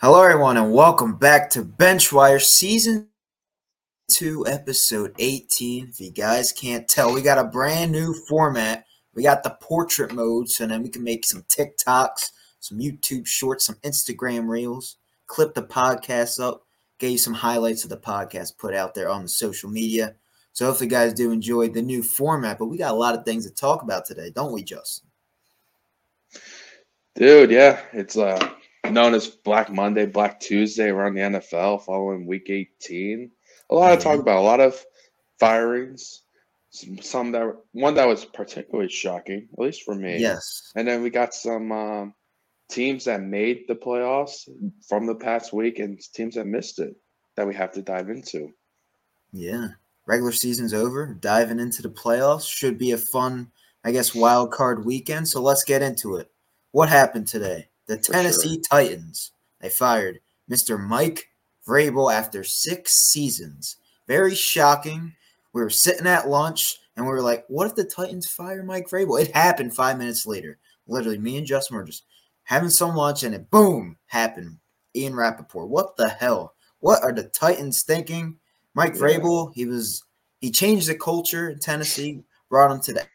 [0.00, 3.08] Hello, everyone, and welcome back to Benchwire Season
[4.12, 5.88] 2, Episode 18.
[5.88, 8.84] If you guys can't tell, we got a brand new format.
[9.16, 12.30] We got the portrait mode, so then we can make some TikToks,
[12.60, 16.62] some YouTube shorts, some Instagram reels, clip the podcast up,
[17.00, 20.14] get you some highlights of the podcast put out there on the social media.
[20.52, 23.24] So hopefully, you guys do enjoy the new format, but we got a lot of
[23.24, 25.08] things to talk about today, don't we, Justin?
[27.16, 28.54] Dude, yeah, it's uh
[28.92, 33.30] known as Black Monday, Black Tuesday around the NFL following week 18.
[33.70, 34.84] A lot of talk about, a lot of
[35.38, 36.22] firings,
[36.70, 40.18] some, some that one that was particularly shocking, at least for me.
[40.18, 40.72] Yes.
[40.76, 42.14] And then we got some um,
[42.70, 44.48] teams that made the playoffs
[44.86, 46.94] from the past week and teams that missed it
[47.36, 48.52] that we have to dive into.
[49.32, 49.68] Yeah.
[50.06, 51.14] Regular season's over.
[51.20, 53.50] Diving into the playoffs should be a fun,
[53.84, 55.28] I guess, wild card weekend.
[55.28, 56.30] So let's get into it.
[56.72, 57.68] What happened today?
[57.88, 58.62] The Tennessee sure.
[58.70, 59.32] Titans.
[59.60, 60.78] They fired Mr.
[60.78, 61.30] Mike
[61.66, 63.76] Vrabel after six seasons.
[64.06, 65.14] Very shocking.
[65.52, 68.88] We were sitting at lunch and we were like, what if the Titans fire Mike
[68.88, 69.20] Vrabel?
[69.20, 70.58] It happened five minutes later.
[70.86, 72.04] Literally, me and Justin were just
[72.44, 74.58] having some lunch and it boom happened.
[74.94, 75.68] Ian Rapoport.
[75.68, 76.54] What the hell?
[76.80, 78.36] What are the Titans thinking?
[78.74, 79.00] Mike yeah.
[79.00, 80.04] Vrabel, he was
[80.40, 83.06] he changed the culture in Tennessee, brought him to the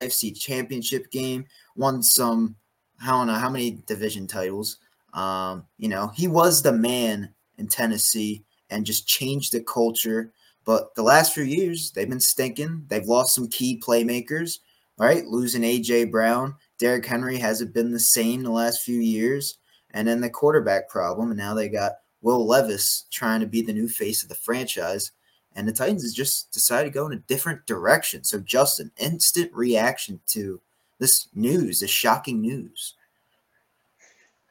[0.00, 2.56] AFC championship game, won some
[3.02, 4.78] I don't know how many division titles.
[5.14, 10.32] Um, you know, he was the man in Tennessee and just changed the culture.
[10.64, 12.84] But the last few years, they've been stinking.
[12.88, 14.58] They've lost some key playmakers,
[14.98, 15.24] right?
[15.24, 16.54] Losing AJ Brown.
[16.78, 19.58] Derrick Henry hasn't been the same the last few years.
[19.92, 21.30] And then the quarterback problem.
[21.30, 25.12] And now they got Will Levis trying to be the new face of the franchise.
[25.54, 28.22] And the Titans just decided to go in a different direction.
[28.22, 30.60] So, Justin, instant reaction to
[30.98, 32.94] this news, this shocking news.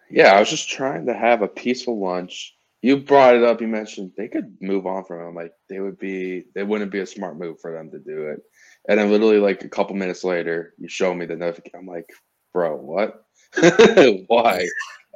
[0.10, 2.56] Yeah, I was just trying to have a peaceful lunch.
[2.82, 3.60] You brought it up.
[3.60, 5.36] You mentioned they could move on from him.
[5.36, 8.42] Like they would be, they wouldn't be a smart move for them to do it.
[8.88, 11.80] And then literally like a couple minutes later, you show me the notification.
[11.80, 12.10] I'm like,
[12.54, 13.26] bro, what?
[14.28, 14.66] why?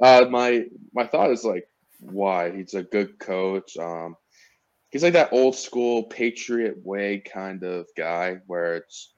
[0.02, 1.68] Uh, my my thought is like,
[2.00, 2.52] why?
[2.52, 3.78] He's a good coach.
[3.78, 4.16] Um,
[4.90, 9.14] he's like that old school Patriot way kind of guy where it's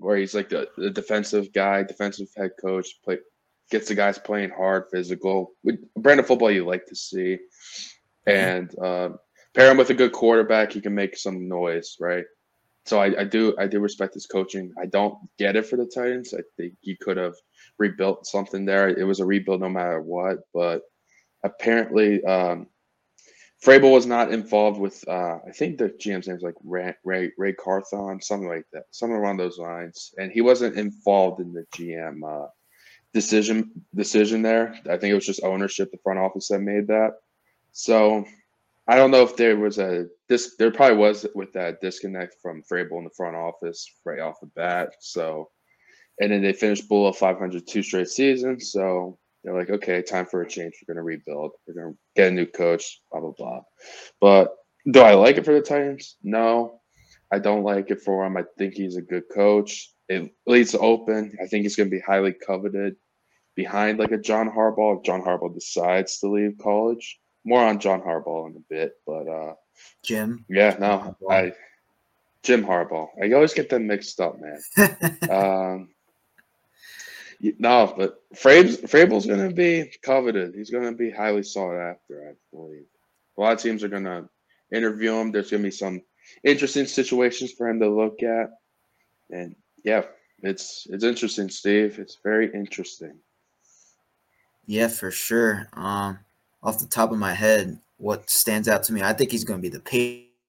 [0.00, 3.18] where he's like the, the defensive guy, defensive head coach, play
[3.70, 5.52] gets the guys playing hard, physical,
[5.96, 7.38] brand of football you like to see,
[8.26, 8.30] mm-hmm.
[8.30, 9.10] and uh,
[9.54, 12.24] pair him with a good quarterback, he can make some noise, right?
[12.86, 14.72] So I, I do I do respect his coaching.
[14.80, 16.34] I don't get it for the Titans.
[16.34, 17.34] I think he could have
[17.78, 18.88] rebuilt something there.
[18.88, 20.82] It was a rebuild no matter what, but
[21.44, 22.66] apparently um,
[23.64, 25.06] Vrabel was not involved with.
[25.06, 28.84] Uh, I think the GM's name is like Ray, Ray Ray Carthon, something like that,
[28.90, 30.14] something along those lines.
[30.18, 32.48] And he wasn't involved in the GM uh,
[33.12, 34.74] decision decision there.
[34.88, 37.16] I think it was just ownership, the front office that made that.
[37.72, 38.24] So
[38.90, 40.56] I don't know if there was a this.
[40.56, 44.48] There probably was with that disconnect from Vrabel in the front office right off the
[44.48, 44.94] bat.
[44.98, 45.50] So,
[46.18, 48.72] and then they finished below 500 two straight seasons.
[48.72, 50.74] So they're like, okay, time for a change.
[50.80, 51.52] We're going to rebuild.
[51.66, 53.60] We're going to get a new coach, blah, blah, blah.
[54.20, 54.54] But
[54.90, 56.16] do I like it for the Titans?
[56.22, 56.80] No,
[57.32, 58.36] I don't like it for him.
[58.36, 59.92] I think he's a good coach.
[60.08, 61.36] It leads open.
[61.42, 62.96] I think he's going to be highly coveted
[63.54, 64.98] behind like a John Harbaugh.
[64.98, 68.92] If John Harbaugh decides to leave college, more on John Harbaugh in a bit.
[69.06, 69.54] But uh
[70.04, 71.52] Jim, yeah, no, I
[72.42, 73.08] Jim Harbaugh.
[73.22, 75.18] I always get them mixed up, man.
[75.30, 75.88] um,
[77.40, 80.54] no, but Vrabel's, going to be coveted.
[80.54, 82.84] He's going to be highly sought after, I believe.
[83.36, 84.28] A lot of teams are going to
[84.72, 85.32] interview him.
[85.32, 86.02] There's going to be some
[86.44, 88.50] interesting situations for him to look at.
[89.30, 90.02] And yeah,
[90.42, 91.98] it's it's interesting, Steve.
[91.98, 93.14] It's very interesting.
[94.66, 95.68] Yeah, for sure.
[95.72, 96.18] Um,
[96.62, 99.60] off the top of my head, what stands out to me, I think he's going
[99.60, 99.80] to be the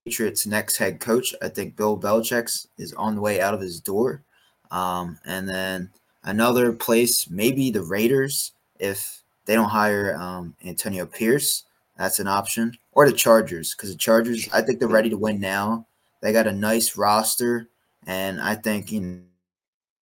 [0.06, 1.34] Patriots' next head coach.
[1.41, 4.23] I think Bill Belichick's is on the way out of his door.
[4.69, 5.90] Um, and then
[6.23, 11.64] Another place, maybe the Raiders, if they don't hire um, Antonio Pierce,
[11.97, 15.40] that's an option, or the Chargers, because the Chargers, I think they're ready to win
[15.40, 15.85] now.
[16.22, 17.68] They got a nice roster,
[18.06, 19.22] and I think you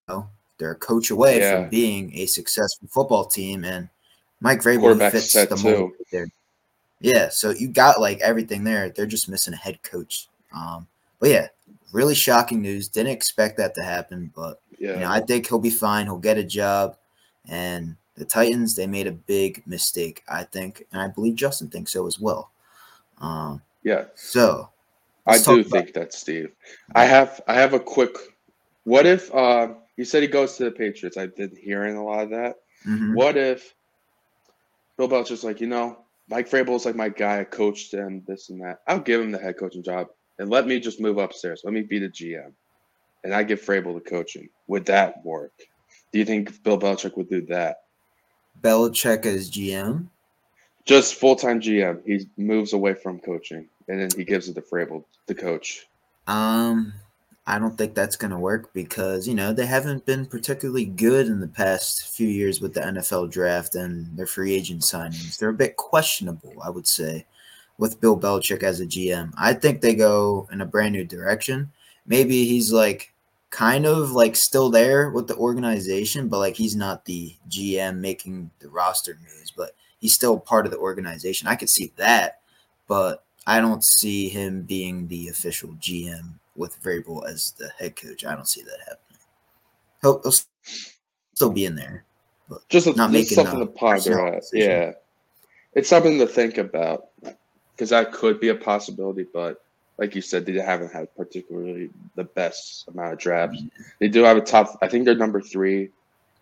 [0.08, 1.62] know they're a coach away yeah.
[1.62, 3.64] from being a successful football team.
[3.64, 3.90] And
[4.42, 6.28] Mike Vrabel fits the mold there.
[7.00, 8.90] Yeah, so you got like everything there.
[8.90, 10.28] They're just missing a head coach.
[10.54, 10.88] Um,
[11.20, 11.48] but yeah,
[11.94, 12.90] really shocking news.
[12.90, 14.94] Didn't expect that to happen, but yeah.
[14.94, 16.06] You know, I think he'll be fine.
[16.06, 16.98] He'll get a job.
[17.48, 20.86] And the Titans, they made a big mistake, I think.
[20.92, 22.52] And I believe Justin thinks so as well.
[23.20, 24.06] Um, yeah.
[24.16, 24.70] So
[25.26, 26.52] I do think that, Steve.
[26.96, 28.16] I have I have a quick
[28.84, 31.18] what if uh you said he goes to the Patriots.
[31.18, 32.58] I've been hearing a lot of that.
[32.88, 33.14] Mm-hmm.
[33.14, 33.74] What if
[34.98, 36.00] Bill Belichick's like, you know,
[36.30, 37.42] Mike Vrabel's like my guy.
[37.42, 38.82] I coached him, this and that.
[38.88, 40.08] I'll give him the head coaching job
[40.40, 41.62] and let me just move upstairs.
[41.64, 42.54] Let me be the GM,
[43.24, 44.50] and I give Vrabel the coaching.
[44.68, 45.54] Would that work?
[46.12, 47.84] Do you think Bill Belichick would do that?
[48.62, 50.08] Belichick as GM?
[50.86, 52.02] Just full time GM.
[52.06, 55.88] He moves away from coaching, and then he gives it to Vrabel, the coach.
[56.28, 56.94] Um,
[57.50, 61.26] I don't think that's going to work because, you know, they haven't been particularly good
[61.26, 65.38] in the past few years with the NFL draft and their free agent signings.
[65.38, 67.26] They're a bit questionable, I would say,
[67.80, 69.34] with Bill Belichick as a GM.
[69.36, 71.72] I think they go in a brand new direction.
[72.10, 73.14] Maybe he's like
[73.52, 78.52] kind of like still there with the organization, but like he's not the GM making
[78.60, 81.48] the roster moves, but he's still part of the organization.
[81.48, 82.42] I could see that,
[82.88, 88.26] but I don't see him being the official GM with Vrabel as the head coach.
[88.26, 89.20] I don't see that happening.
[90.02, 90.34] He'll, he'll
[91.34, 92.06] still be in there,
[92.50, 94.44] but just, a, not just making something to ponder at.
[94.54, 94.92] Yeah,
[95.74, 97.10] it's something to think about
[97.72, 99.26] because that could be a possibility.
[99.34, 99.64] But
[100.00, 103.62] like you said, they haven't had particularly the best amount of drafts.
[104.00, 104.78] They do have a top.
[104.82, 105.90] I think they're number three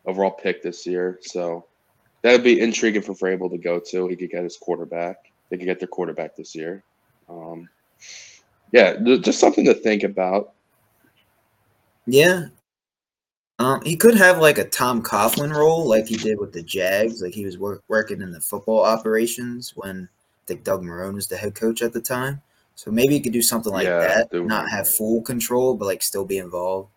[0.06, 1.65] overall pick this year, so
[2.21, 4.07] that'd be intriguing for Vrabel to go to.
[4.07, 5.31] He could get his quarterback.
[5.50, 6.83] They could get their quarterback this year.
[7.27, 7.68] Um,
[8.71, 10.53] yeah, just something to think about.
[12.06, 12.48] Yeah.
[13.60, 17.24] Um, he could have like a Tom Coughlin role, like he did with the Jags.
[17.24, 21.25] Like he was work, working in the football operations when I think Doug Marrone was
[21.25, 22.39] the head coach at the time.
[22.77, 24.45] So maybe he could do something like yeah, that, dude.
[24.45, 26.89] not have full control, but like still be involved.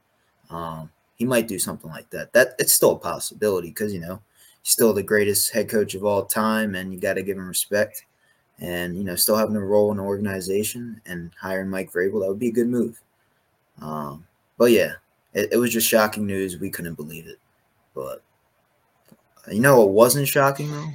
[0.50, 2.34] Um, he might do something like that.
[2.34, 4.20] That it's still a possibility because you know
[4.62, 7.48] he's still the greatest head coach of all time, and you got to give him
[7.48, 8.04] respect
[8.60, 12.28] and you know still having a role in the organization and hiring Mike Vrabel, that
[12.28, 13.00] would be a good move.
[13.80, 14.26] Um,
[14.58, 14.92] but yeah,
[15.32, 16.58] it, it, was just shocking news.
[16.58, 17.38] We couldn't believe it.
[17.94, 18.22] But
[19.50, 20.90] you know what wasn't shocking though?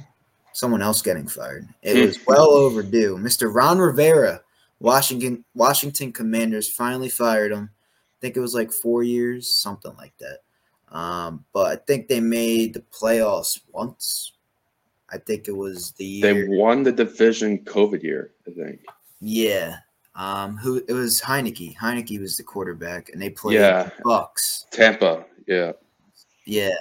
[0.52, 1.68] Someone else getting fired.
[1.82, 3.18] It was well overdue.
[3.18, 3.52] Mr.
[3.52, 4.40] Ron Rivera,
[4.80, 7.70] Washington Washington Commanders finally fired him.
[7.72, 10.40] I think it was like four years, something like that.
[10.96, 14.32] Um, but I think they made the playoffs once,
[15.10, 16.34] I think it was the year.
[16.34, 18.80] They won the division COVID year, I think.
[19.20, 19.76] Yeah.
[20.14, 21.76] Um, who it was Heinicke.
[21.76, 23.90] Heinicke was the quarterback, and they played yeah.
[24.02, 24.66] Bucks.
[24.70, 25.72] Tampa, yeah.
[26.44, 26.74] Yeah.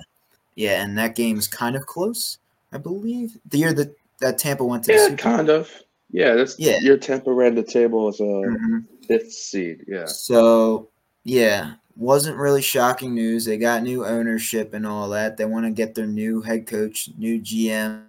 [0.56, 2.38] Yeah, and that game's kind of close,
[2.72, 3.38] I believe.
[3.50, 5.70] The year that, that Tampa went to Yeah, kind of.
[6.12, 6.78] Yeah, that's yeah.
[6.80, 8.80] Your Tampa ran the table as a mm-hmm.
[9.08, 9.86] fifth seed.
[9.88, 10.06] Yeah.
[10.06, 10.90] So
[11.24, 13.46] yeah, wasn't really shocking news.
[13.46, 15.38] They got new ownership and all that.
[15.38, 18.04] They want to get their new head coach, new GM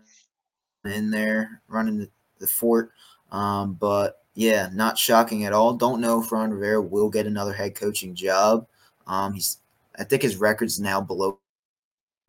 [0.85, 2.93] in there running the, the fort.
[3.33, 5.75] Um, but yeah, not shocking at all.
[5.75, 8.67] Don't know if Ron Rivera will get another head coaching job.
[9.07, 9.59] Um, he's,
[9.99, 11.39] I think his record's now below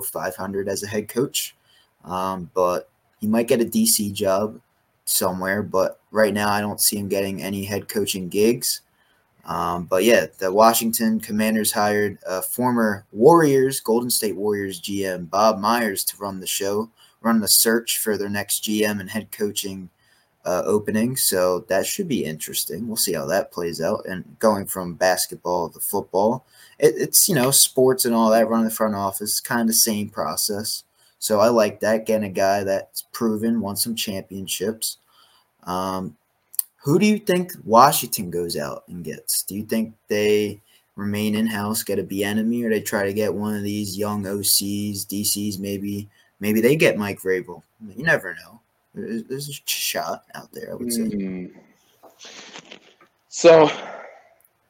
[0.04, 1.56] 500 as a head coach.
[2.04, 4.62] Um, but he might get a DC job
[5.10, 5.64] somewhere.
[5.64, 8.82] But right now, I don't see him getting any head coaching gigs.
[9.46, 15.60] Um, but yeah, the Washington Commanders hired a former Warriors, Golden State Warriors GM Bob
[15.60, 16.90] Myers to run the show
[17.22, 19.90] run the search for their next GM and head coaching
[20.46, 21.16] uh, opening.
[21.16, 22.88] So that should be interesting.
[22.88, 24.06] We'll see how that plays out.
[24.08, 26.46] And going from basketball to football,
[26.80, 28.48] it, it's you know sports and all that.
[28.48, 30.84] Running the front office, kind of same process.
[31.20, 32.06] So I like that.
[32.06, 34.98] Getting a guy that's proven, won some championships.
[35.64, 36.16] Um,
[36.84, 39.44] who do you think Washington goes out and gets?
[39.44, 40.62] Do you think they
[40.96, 44.24] remain in house, get a Bieniemy, or they try to get one of these young
[44.24, 46.10] OCs, DCs, maybe
[46.40, 47.62] maybe they get Mike Vrabel.
[47.96, 48.60] You never know.
[48.94, 51.02] There's, a shot out there, I would say.
[51.02, 51.52] Mm.
[53.30, 53.70] So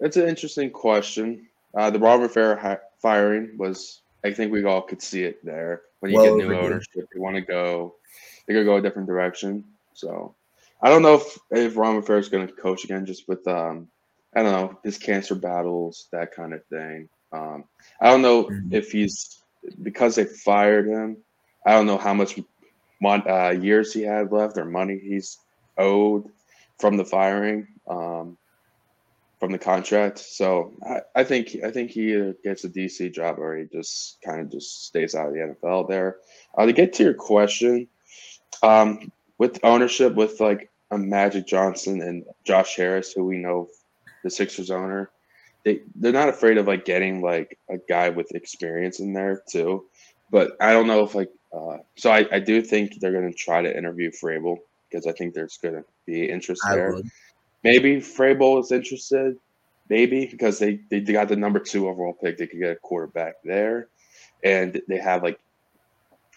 [0.01, 1.48] it's an interesting question.
[1.74, 5.84] Uh, the Ron Rivera firing was, I think we all could see it there.
[6.00, 7.96] When you well, get new ownership, they want to go,
[8.48, 9.63] they could go a different direction.
[9.94, 10.36] So
[10.82, 13.88] I don't know if, if Ron Rivera is going to coach again, just with, um,
[14.36, 17.10] I don't know, his cancer battles, that kind of thing.
[17.32, 17.66] Um,
[18.00, 18.74] I don't know mm-hmm.
[18.74, 19.42] if he's,
[19.82, 21.18] because they fired him,
[21.66, 22.39] I don't know how much
[23.04, 25.38] uh, years he had left or money he's
[25.77, 26.30] owed
[26.80, 28.38] from the firing, um,
[29.39, 30.20] from the contract.
[30.20, 34.20] So I, I, think I think he either gets a DC job or he just
[34.24, 36.17] kind of just stays out of the NFL there.
[36.58, 37.88] Uh, to get to your question,
[38.63, 43.70] um, with ownership, with like a Magic Johnson and Josh Harris, who we know
[44.24, 45.12] the Sixers owner,
[45.63, 49.86] they they're not afraid of like getting like a guy with experience in there too.
[50.32, 53.38] But I don't know if like uh, so I, I do think they're going to
[53.38, 54.58] try to interview Vrabel
[54.89, 56.94] because I think there's going to be interest I there.
[56.94, 57.10] Would.
[57.64, 59.38] Maybe Vrabel is interested,
[59.90, 62.38] maybe because they, they got the number two overall pick.
[62.38, 63.90] They could get a quarterback there,
[64.44, 65.40] and they have like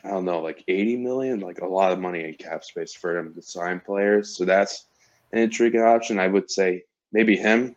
[0.04, 3.16] I don't know, like 80 million, like a lot of money in cap space for
[3.18, 4.36] him to sign players.
[4.36, 4.86] So that's
[5.32, 6.18] an intriguing option.
[6.18, 7.76] I would say maybe him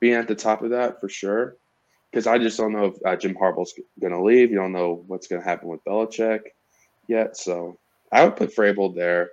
[0.00, 1.56] being at the top of that for sure.
[2.10, 4.50] Because I just don't know if uh, Jim Harbaugh's going to leave.
[4.50, 6.40] You don't know what's going to happen with Belichick
[7.08, 7.36] yet.
[7.36, 7.78] So
[8.10, 9.30] I would put Vrabel there,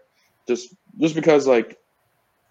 [0.47, 1.77] just just because like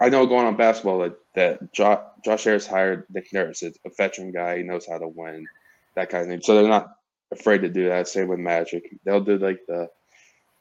[0.01, 3.91] I know going on basketball that that Josh, Josh Harris hired Nick Nurse, it's a
[3.97, 4.59] veteran guy.
[4.59, 5.47] He knows how to win,
[5.95, 6.41] that kind of thing.
[6.43, 6.97] So they're not
[7.33, 8.09] afraid to do that.
[8.09, 8.95] Same with Magic.
[9.05, 9.89] They'll do like the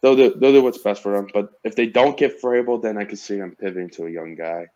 [0.02, 1.28] they'll do they'll do what's best for them.
[1.34, 4.36] But if they don't get Vrabel, then I could see them pivoting to a young
[4.36, 4.68] guy.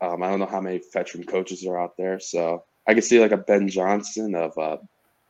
[0.00, 3.20] Um, I don't know how many veteran coaches are out there, so I could see
[3.20, 4.76] like a Ben Johnson of uh,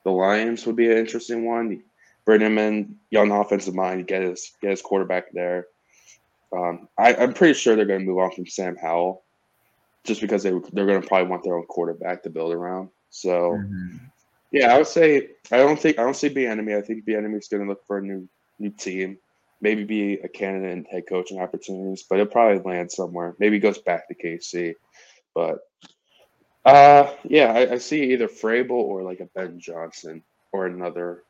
[0.04, 1.83] the Lions would be an interesting one.
[2.25, 5.66] Bring him in, young offensive mind, get his get his quarterback there.
[6.56, 9.22] Um, I, am pretty sure they're going to move on from Sam Howell,
[10.04, 12.88] just because they they're going to probably want their own quarterback to build around.
[13.10, 13.96] So, mm-hmm.
[14.52, 16.76] yeah, I would say I don't think I don't see Bieniemy.
[16.76, 19.18] I think Bieniemy is going to look for a new new team,
[19.60, 23.34] maybe be a candidate in head coaching opportunities, but it'll probably land somewhere.
[23.38, 24.75] Maybe goes back to KC,
[25.34, 25.58] but
[26.64, 30.22] uh, yeah, I, I see either Vrabel or like a Ben Johnson
[30.52, 31.22] or another.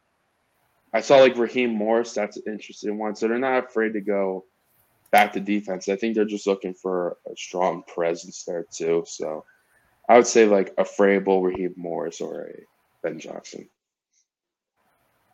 [0.93, 2.15] I saw like Raheem Morris.
[2.15, 3.17] That's an interesting one.
[3.17, 4.45] So they're not afraid to go
[5.11, 5.89] back to defense.
[5.89, 9.05] I think they're just looking for a strong presence there too.
[9.07, 9.45] So
[10.09, 12.55] I would say like a Vrabel, Raheem Morris, or a
[13.03, 13.69] Ben Johnson.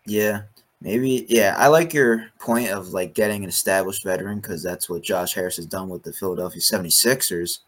[0.07, 0.43] Yeah,
[0.81, 1.27] maybe.
[1.29, 5.35] Yeah, I like your point of like getting an established veteran because that's what Josh
[5.35, 7.59] Harris has done with the Philadelphia 76ers.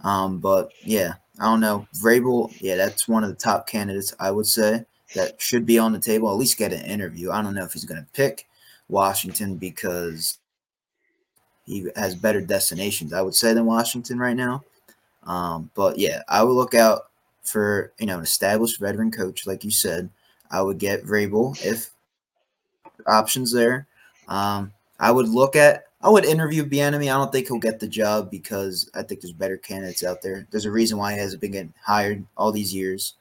[0.00, 1.86] Um, but yeah, I don't know.
[2.02, 5.92] Vrabel, yeah, that's one of the top candidates I would say that should be on
[5.92, 6.30] the table.
[6.30, 7.30] At least get an interview.
[7.30, 8.48] I don't know if he's going to pick
[8.88, 10.38] Washington because
[11.64, 14.64] he has better destinations, I would say, than Washington right now.
[15.24, 17.02] Um, but yeah, I would look out
[17.42, 20.10] for you know an established veteran coach, like you said.
[20.50, 21.90] I would get Vrabel if
[23.06, 23.86] options there.
[24.28, 27.04] Um, I would look at I would interview Bieniemy.
[27.04, 30.46] I don't think he'll get the job because I think there's better candidates out there.
[30.50, 33.14] There's a reason why he hasn't been getting hired all these years.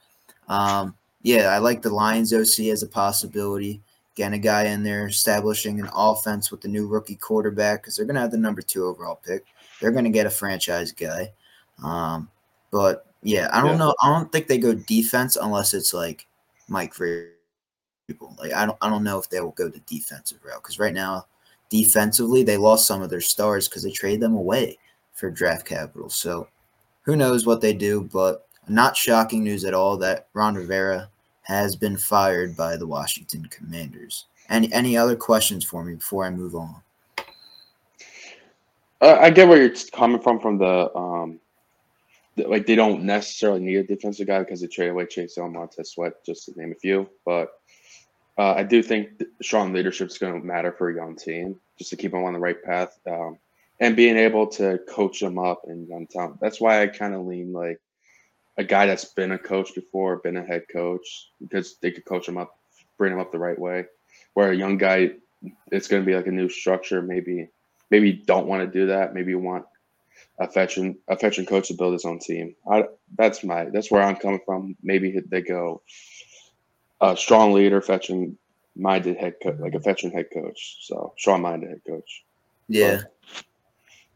[0.50, 3.82] Um, yeah, I like the Lions OC as a possibility
[4.16, 8.06] getting a guy in there, establishing an offense with the new rookie quarterback because they're
[8.06, 9.46] going to have the number two overall pick.
[9.82, 11.32] They're going to get a franchise guy.
[11.84, 12.30] Um,
[12.72, 13.78] but yeah, I don't yeah.
[13.78, 13.96] know.
[14.02, 16.28] I don't think they go defense unless it's like
[16.68, 17.30] Mike Vrabel.
[18.38, 20.94] Like I don't, I don't know if they will go the defensive route because right
[20.94, 21.26] now,
[21.70, 24.78] defensively, they lost some of their stars because they traded them away
[25.14, 26.10] for draft capital.
[26.10, 26.48] So
[27.04, 28.10] who knows what they do?
[28.12, 31.10] But not shocking news at all that Ron Rivera
[31.44, 34.26] has been fired by the Washington Commanders.
[34.50, 36.76] Any any other questions for me before I move on?
[39.02, 41.40] Uh, I get where you're coming from from the um,
[42.36, 45.54] the, like they don't necessarily need a defensive guy because they trade away Chase Young,
[45.54, 47.10] Montez Sweat, just to name a few.
[47.26, 47.50] But
[48.38, 51.90] uh, I do think strong leadership is going to matter for a young team, just
[51.92, 53.38] to keep them on the right path, um,
[53.80, 56.40] and being able to coach them up and young talent.
[56.40, 57.80] That's why I kind of lean like
[58.58, 62.28] a guy that's been a coach before, been a head coach, because they could coach
[62.28, 62.58] him up,
[62.98, 63.86] bring him up the right way.
[64.34, 65.12] Where a young guy,
[65.72, 67.02] it's going to be like a new structure.
[67.02, 67.50] Maybe,
[67.90, 69.14] maybe you don't want to do that.
[69.14, 69.66] Maybe you want
[70.40, 72.56] a veteran, a veteran coach to build his own team.
[72.70, 72.86] I,
[73.18, 74.76] that's my, that's where I'm coming from.
[74.84, 75.82] Maybe they go
[77.02, 78.38] a strong leader, veteran
[78.76, 80.78] minded head coach, like a veteran head coach.
[80.82, 82.24] So strong minded head coach.
[82.68, 83.02] Yeah.
[83.02, 83.44] But,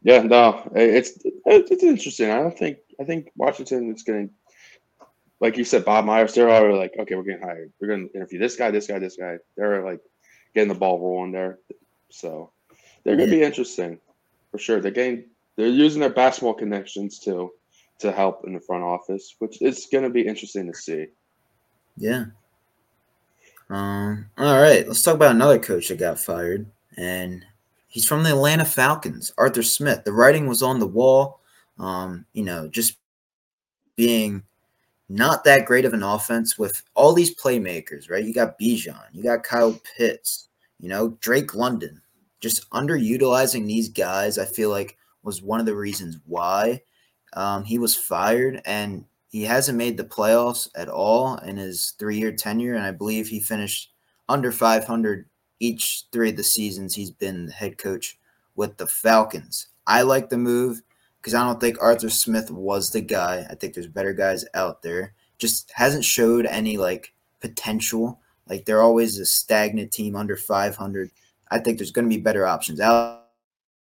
[0.02, 2.30] yeah, no, it's it's interesting.
[2.30, 5.06] I don't think I think Washington is going to,
[5.40, 6.34] like you said, Bob Myers.
[6.34, 7.72] They're all like, okay, we're getting hired.
[7.80, 9.38] We're going to interview this guy, this guy, this guy.
[9.56, 10.00] They're like
[10.54, 11.58] getting the ball rolling there.
[12.10, 12.50] So
[13.04, 13.98] they're going to be interesting
[14.50, 14.80] for sure.
[14.80, 15.24] They're getting
[15.56, 17.52] they're using their basketball connections too
[17.98, 21.06] to help in the front office, which is going to be interesting to see.
[21.96, 22.26] Yeah.
[23.70, 24.30] Um.
[24.38, 24.86] All right.
[24.86, 27.44] Let's talk about another coach that got fired, and
[27.88, 29.32] he's from the Atlanta Falcons.
[29.36, 30.04] Arthur Smith.
[30.04, 31.37] The writing was on the wall.
[31.78, 32.96] Um, you know, just
[33.96, 34.42] being
[35.08, 38.24] not that great of an offense with all these playmakers, right?
[38.24, 42.02] You got Bijan, you got Kyle Pitts, you know, Drake London.
[42.40, 46.82] Just underutilizing these guys, I feel like was one of the reasons why
[47.34, 48.62] um, he was fired.
[48.64, 52.74] And he hasn't made the playoffs at all in his three year tenure.
[52.74, 53.92] And I believe he finished
[54.28, 55.26] under 500
[55.60, 58.18] each three of the seasons he's been the head coach
[58.54, 59.68] with the Falcons.
[59.86, 60.82] I like the move
[61.20, 63.46] because I don't think Arthur Smith was the guy.
[63.50, 65.14] I think there's better guys out there.
[65.38, 68.20] Just hasn't showed any like potential.
[68.48, 71.10] Like they're always a stagnant team under 500.
[71.50, 73.26] I think there's going to be better options out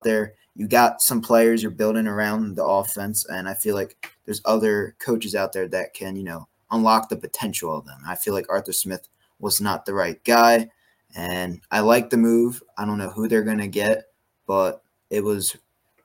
[0.04, 0.34] there.
[0.56, 4.96] You got some players you're building around the offense, and I feel like there's other
[5.00, 8.02] coaches out there that can, you know, unlock the potential of them.
[8.06, 9.08] I feel like Arthur Smith
[9.40, 10.70] was not the right guy.
[11.16, 12.62] And I like the move.
[12.78, 14.06] I don't know who they're going to get,
[14.46, 15.56] but it was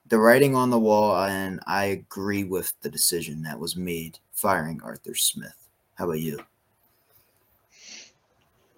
[0.06, 4.80] the writing on the wall, and I agree with the decision that was made firing
[4.82, 5.68] Arthur Smith.
[5.94, 6.38] How about you?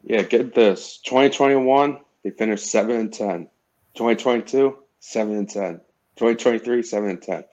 [0.04, 0.98] Yeah, get this.
[0.98, 3.48] 2021, they finished 7 and 10.
[3.94, 5.80] 2022, 7 and 10.
[6.16, 7.44] 2023, 7 and 10.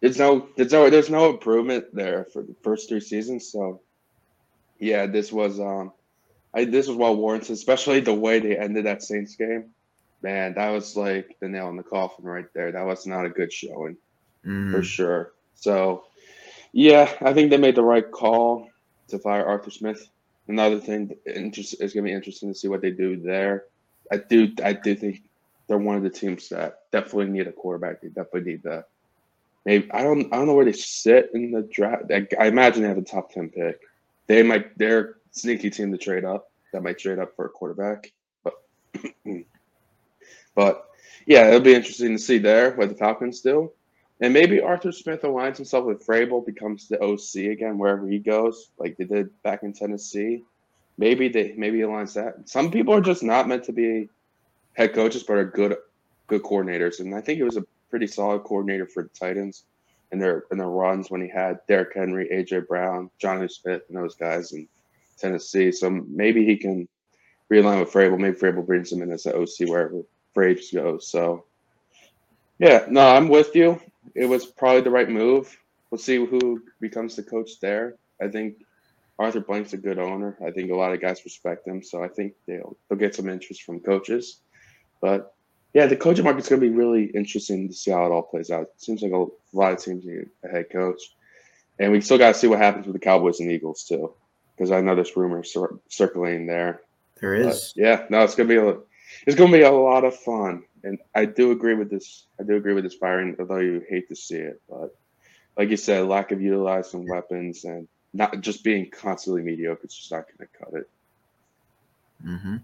[0.00, 3.50] There's no there's no there's no improvement there for the first three seasons.
[3.50, 3.80] So
[4.78, 5.92] yeah, this was um
[6.52, 9.70] I this was well warranted, especially the way they ended that Saints game.
[10.24, 12.72] Man, that was like the nail in the coffin right there.
[12.72, 13.98] That was not a good showing
[14.42, 14.70] mm.
[14.72, 15.32] for sure.
[15.54, 16.04] So
[16.72, 18.70] yeah, I think they made the right call
[19.08, 20.08] to fire Arthur Smith.
[20.48, 23.64] Another thing interest is gonna be interesting to see what they do there.
[24.10, 25.24] I do I do think
[25.66, 28.00] they're one of the teams that definitely need a quarterback.
[28.00, 28.88] They definitely need that.
[29.66, 32.04] Maybe I don't I don't know where they sit in the draft.
[32.10, 33.78] I, I imagine they have a top ten pick.
[34.26, 36.50] They might they're sneaky team to trade up.
[36.72, 38.10] That might trade up for a quarterback.
[38.42, 38.54] But
[40.54, 40.88] but
[41.26, 43.72] yeah, it'll be interesting to see there what the Falcons do.
[44.20, 48.70] And maybe Arthur Smith aligns himself with Vrabel, becomes the OC again wherever he goes,
[48.78, 50.44] like they did back in Tennessee.
[50.96, 52.48] Maybe they maybe aligns that.
[52.48, 54.08] Some people are just not meant to be
[54.74, 55.76] head coaches, but are good
[56.28, 57.00] good coordinators.
[57.00, 59.64] And I think he was a pretty solid coordinator for the Titans
[60.12, 63.98] and their and their runs when he had Derrick Henry, AJ Brown, Jonnu Smith, and
[63.98, 64.68] those guys in
[65.18, 65.72] Tennessee.
[65.72, 66.88] So maybe he can
[67.50, 68.18] realign with Vrabel.
[68.18, 70.02] Maybe Vrabel brings him in as an OC wherever
[70.34, 71.08] Vrabel goes.
[71.08, 71.44] So
[72.58, 73.80] yeah, no, I'm with you.
[74.14, 75.56] It was probably the right move.
[75.90, 77.96] We'll see who becomes the coach there.
[78.20, 78.56] I think
[79.18, 80.36] Arthur Blank's a good owner.
[80.44, 83.28] I think a lot of guys respect him, so I think they'll they'll get some
[83.28, 84.40] interest from coaches.
[85.00, 85.34] But
[85.72, 88.50] yeah, the coaching market's going to be really interesting to see how it all plays
[88.50, 88.62] out.
[88.62, 91.00] It seems like a lot of teams need a head coach,
[91.78, 94.14] and we still got to see what happens with the Cowboys and Eagles too,
[94.56, 96.82] because I know there's rumors cir- circulating there.
[97.20, 97.72] There is.
[97.76, 98.78] But yeah, no, it's gonna be a
[99.26, 102.26] it's gonna be a lot of fun, and I do agree with this.
[102.40, 104.60] I do agree with this firing, although you hate to see it.
[104.68, 104.96] But
[105.56, 110.12] like you said, lack of utilizing weapons and not just being constantly mediocre, it's just
[110.12, 110.90] not gonna cut it.
[112.26, 112.56] Mm-hmm.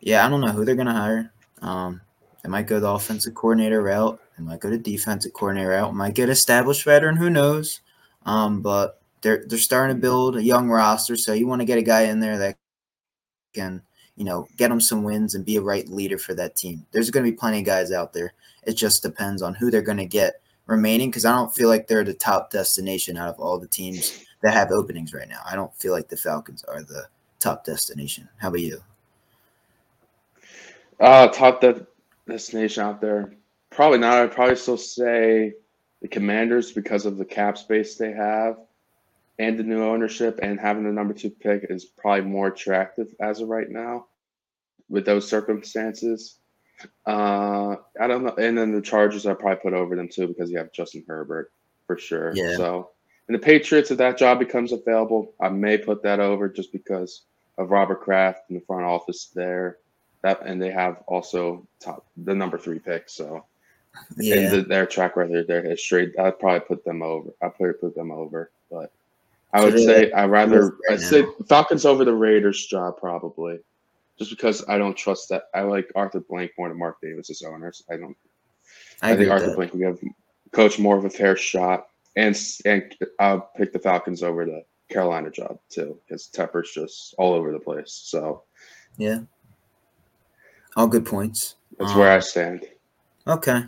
[0.00, 1.32] Yeah, I don't know who they're gonna hire.
[1.62, 2.00] Um,
[2.42, 4.20] they might go the offensive coordinator route.
[4.36, 5.94] They might go the defensive coordinator route.
[5.94, 7.16] Might get established veteran.
[7.16, 7.80] Who knows?
[8.24, 11.16] Um, but they're they're starting to build a young roster.
[11.16, 12.56] So you want to get a guy in there that
[13.54, 13.82] can
[14.16, 16.84] you know get them some wins and be a right leader for that team.
[16.92, 18.32] There's going to be plenty of guys out there.
[18.64, 21.86] It just depends on who they're going to get remaining because I don't feel like
[21.86, 25.40] they're the top destination out of all the teams that have openings right now.
[25.48, 27.06] I don't feel like the Falcons are the
[27.38, 28.28] top destination.
[28.38, 28.82] How about you?
[30.98, 31.86] Uh, top de-
[32.26, 33.34] destination out there.
[33.70, 34.18] Probably not.
[34.18, 35.52] I'd probably still say
[36.00, 38.58] the Commanders because of the cap space they have
[39.38, 43.40] and the new ownership and having the number two pick is probably more attractive as
[43.40, 44.06] of right now
[44.88, 46.38] with those circumstances.
[47.06, 48.34] Uh, I don't know.
[48.38, 51.50] And then the Chargers I probably put over them too because you have Justin Herbert
[51.86, 52.32] for sure.
[52.34, 52.56] Yeah.
[52.56, 52.90] So,
[53.28, 57.22] and the Patriots, if that job becomes available, I may put that over just because
[57.58, 59.78] of Robert Kraft in the front office there
[60.26, 63.08] that and they have also top the number three pick.
[63.08, 63.44] So
[64.16, 67.30] yeah, the, their track record, their history, I'd probably put them over.
[67.40, 68.92] I probably put them over, but
[69.52, 73.58] I would say I rather I'd say Falcons over the Raiders job probably,
[74.18, 75.44] just because I don't trust that.
[75.54, 77.82] I like Arthur Blank more than Mark Davis as owners.
[77.90, 78.16] I don't.
[79.02, 79.56] I, I think Arthur that.
[79.56, 80.00] Blank would give
[80.52, 85.30] coach more of a fair shot, and and I'll pick the Falcons over the Carolina
[85.30, 87.92] job too because Tepper's just all over the place.
[88.04, 88.42] So
[88.96, 89.20] yeah,
[90.76, 91.56] all good points.
[91.78, 92.66] That's um, where I um, stand.
[93.26, 93.62] Okay.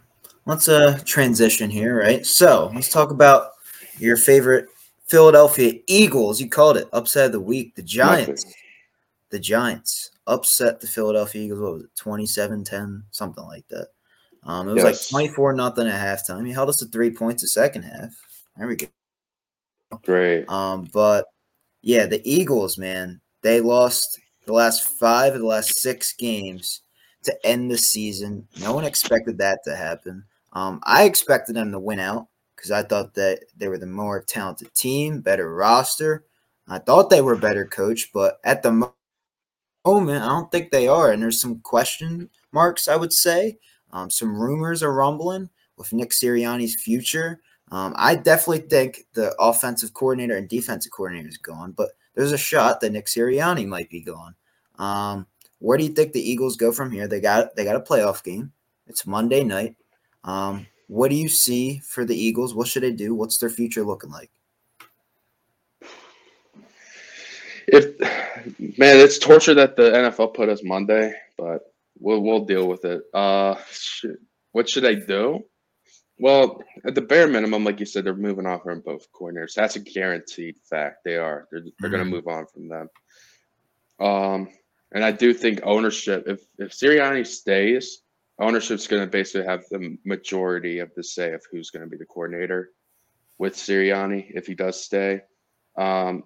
[0.46, 2.24] Let's uh transition here, right?
[2.24, 3.52] So let's talk about
[3.98, 4.68] your favorite
[5.08, 6.40] Philadelphia Eagles.
[6.40, 7.74] You called it upset of the week.
[7.74, 8.44] The Giants.
[8.44, 8.60] Nothing.
[9.30, 11.60] The Giants upset the Philadelphia Eagles.
[11.60, 11.94] What was it?
[11.96, 13.88] 27-10, something like that.
[14.44, 15.12] Um, it was yes.
[15.12, 16.46] like 24 nothing at halftime.
[16.46, 18.14] He held us to three points the second half.
[18.56, 18.86] There we go.
[20.04, 20.48] Great.
[20.48, 21.26] Um, but
[21.82, 26.82] yeah, the Eagles, man, they lost the last five of the last six games
[27.24, 28.46] to end the season.
[28.60, 30.24] No one expected that to happen.
[30.52, 32.27] Um, I expected them to win out
[32.58, 36.24] because I thought that they were the more talented team, better roster.
[36.66, 38.90] I thought they were better coach, but at the
[39.86, 41.12] moment, I don't think they are.
[41.12, 43.58] And there's some question marks, I would say.
[43.92, 47.40] Um, some rumors are rumbling with Nick Sirianni's future.
[47.70, 52.38] Um, I definitely think the offensive coordinator and defensive coordinator is gone, but there's a
[52.38, 54.34] shot that Nick Sirianni might be gone.
[54.78, 55.26] Um,
[55.60, 57.06] where do you think the Eagles go from here?
[57.06, 58.52] They got they got a playoff game.
[58.88, 59.76] It's Monday night.
[60.24, 62.54] Um, what do you see for the Eagles?
[62.54, 63.14] What should they do?
[63.14, 64.30] What's their future looking like?
[67.68, 68.00] if
[68.78, 73.02] man, it's torture that the NFL put us Monday, but we'll we'll deal with it.
[73.12, 73.56] Uh,
[74.52, 75.44] what should I do?
[76.18, 79.54] Well, at the bare minimum, like you said, they're moving on from both corners.
[79.54, 81.04] That's a guaranteed fact.
[81.04, 81.46] They are.
[81.52, 81.90] They're, they're mm-hmm.
[81.90, 82.88] going to move on from them.
[84.00, 84.48] Um,
[84.90, 86.24] and I do think ownership.
[86.26, 88.00] If if Sirianni stays,
[88.38, 91.96] ownership's going to basically have the majority of the say of who's going to be
[91.96, 92.70] the coordinator
[93.38, 95.22] with Sirianni if he does stay.
[95.76, 96.24] Um,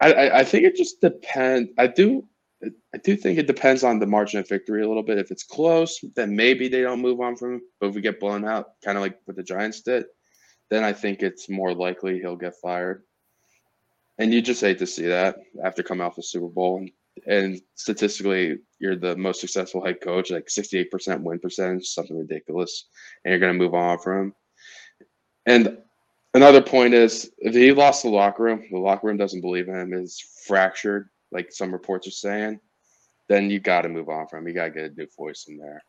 [0.00, 1.70] I, I think it just depends.
[1.78, 2.28] I do
[2.62, 5.18] I do think it depends on the margin of victory a little bit.
[5.18, 7.62] If it's close, then maybe they don't move on from him.
[7.80, 10.06] But if we get blown out, kind of like what the Giants did,
[10.70, 13.02] then I think it's more likely he'll get fired.
[14.18, 16.78] And you just hate to see that after coming off the Super Bowl.
[16.78, 16.90] And,
[17.26, 22.86] and statistically, you're the most successful head coach, like 68% win percentage, something ridiculous.
[23.24, 24.34] And you're going to move on from him.
[25.46, 25.78] And
[26.34, 29.74] another point is if he lost the locker room, the locker room doesn't believe in
[29.74, 32.60] him, is fractured like some reports are saying,
[33.28, 34.48] then you got to move on from him.
[34.48, 35.82] You got to get a new voice in there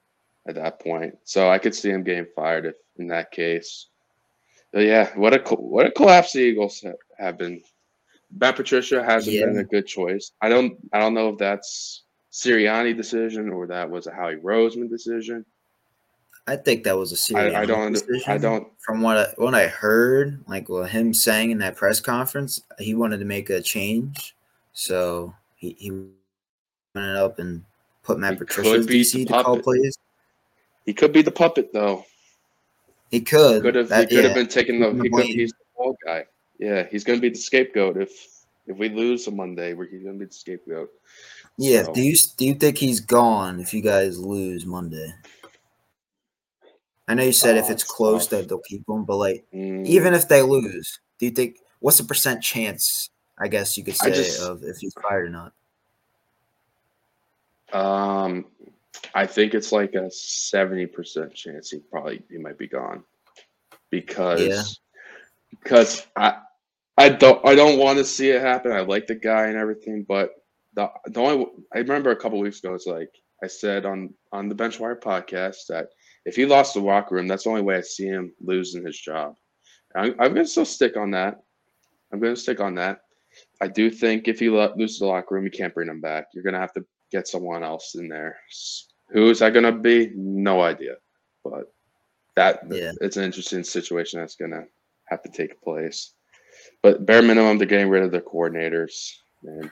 [0.48, 1.16] at that point.
[1.24, 3.88] So I could see him getting fired if in that case.
[4.74, 6.84] But yeah, what a what a collapse the Eagles
[7.18, 7.62] have been.
[8.36, 9.46] Matt Patricia hasn't yeah.
[9.46, 10.32] been a good choice.
[10.42, 14.90] I don't I don't know if that's Sirianni decision or that was a Howie Roseman
[14.90, 15.46] decision.
[16.50, 17.94] I think that was a Sirianni I, I don't.
[17.94, 18.32] Decision.
[18.32, 18.68] I don't.
[18.80, 22.94] From what I, what I heard, like what him saying in that press conference, he
[22.94, 24.34] wanted to make a change
[24.78, 27.64] so he, he went up and
[28.04, 29.98] put Matt he Patricia's DC to call plays.
[30.86, 32.06] He could be the puppet though.
[33.10, 33.64] He could.
[33.64, 33.90] Could have.
[33.90, 34.28] That, he could yeah.
[34.30, 34.92] have been taking the.
[35.02, 36.26] He could, he's the ball guy.
[36.60, 38.12] Yeah, he's going to be the scapegoat if
[38.66, 39.74] if we lose on Monday.
[39.74, 40.90] Where he's going to be the scapegoat.
[41.58, 41.84] Yeah.
[41.84, 41.94] So.
[41.94, 45.14] Do you do you think he's gone if you guys lose Monday?
[47.08, 48.42] I know you said oh, if it's close tough.
[48.42, 49.86] that they'll keep him, but like mm.
[49.86, 53.96] even if they lose, do you think what's the percent chance I guess you could
[53.96, 55.54] say just, of if he's fired or not.
[57.72, 58.46] Um,
[59.14, 63.04] I think it's like a seventy percent chance he probably he might be gone
[63.92, 64.64] because yeah.
[65.62, 66.40] because I
[66.98, 68.72] I don't I don't want to see it happen.
[68.72, 70.32] I like the guy and everything, but
[70.74, 73.12] the the only I remember a couple weeks ago it's like
[73.44, 75.90] I said on on the Benchwire podcast that
[76.26, 79.00] if he lost the locker room, that's the only way I see him losing his
[79.00, 79.36] job.
[79.96, 81.42] I'm, I'm gonna still stick on that.
[82.12, 83.02] I'm gonna stick on that.
[83.62, 86.28] I do think if he loses the locker room, you can't bring him back.
[86.34, 88.38] You're gonna have to get someone else in there.
[89.10, 90.12] Who is that gonna be?
[90.16, 90.96] No idea.
[91.44, 91.72] But
[92.36, 92.92] that yeah.
[93.02, 94.66] it's an interesting situation that's gonna
[95.06, 96.14] have to take place.
[96.88, 99.70] But bare minimum, they're getting rid of their coordinators, and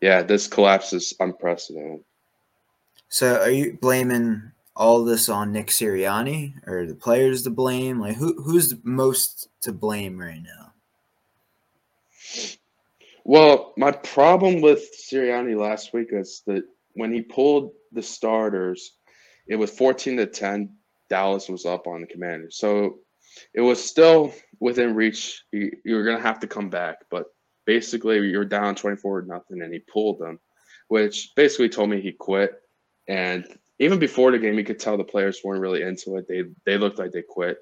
[0.00, 2.00] yeah, this collapse is unprecedented.
[3.10, 8.00] So, are you blaming all this on Nick Sirianni, or the players to blame?
[8.00, 10.72] Like, who who's most to blame right now?
[13.24, 16.62] Well, my problem with Sirianni last week is that
[16.94, 18.92] when he pulled the starters,
[19.48, 20.74] it was 14 to 10.
[21.10, 22.56] Dallas was up on the Commanders.
[22.56, 23.00] So
[23.54, 25.42] it was still within reach.
[25.52, 26.98] You, you were going to have to come back.
[27.10, 27.26] But
[27.66, 30.38] basically, you were down 24 nothing, and he pulled them,
[30.88, 32.52] which basically told me he quit.
[33.08, 33.46] And
[33.78, 36.26] even before the game, you could tell the players weren't really into it.
[36.28, 37.58] They, they looked like they quit.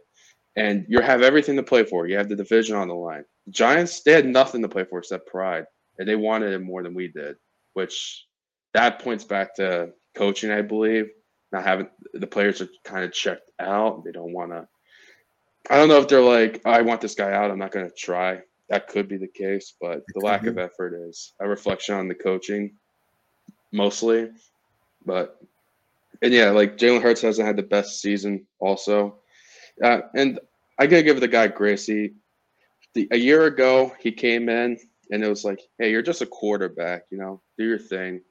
[0.56, 2.06] And you have everything to play for.
[2.06, 5.28] You have the division on the line Giants, they had nothing to play for except
[5.28, 5.66] pride,
[5.98, 7.36] and they wanted it more than we did,
[7.74, 8.26] which
[8.74, 11.08] that points back to coaching, I believe.
[11.52, 14.04] Not having the players are kind of checked out.
[14.04, 14.66] They don't want to.
[15.68, 17.50] I don't know if they're like, I want this guy out.
[17.50, 18.40] I'm not going to try.
[18.68, 20.48] That could be the case, but the lack be.
[20.48, 22.74] of effort is a reflection on the coaching,
[23.72, 24.30] mostly.
[25.04, 25.40] But
[26.22, 29.16] and yeah, like Jalen Hurts hasn't had the best season, also,
[29.82, 30.40] uh, and
[30.78, 32.14] I gotta give the guy Gracie
[32.94, 34.78] the, a year ago he came in
[35.10, 38.22] and it was like, hey, you're just a quarterback, you know, do your thing.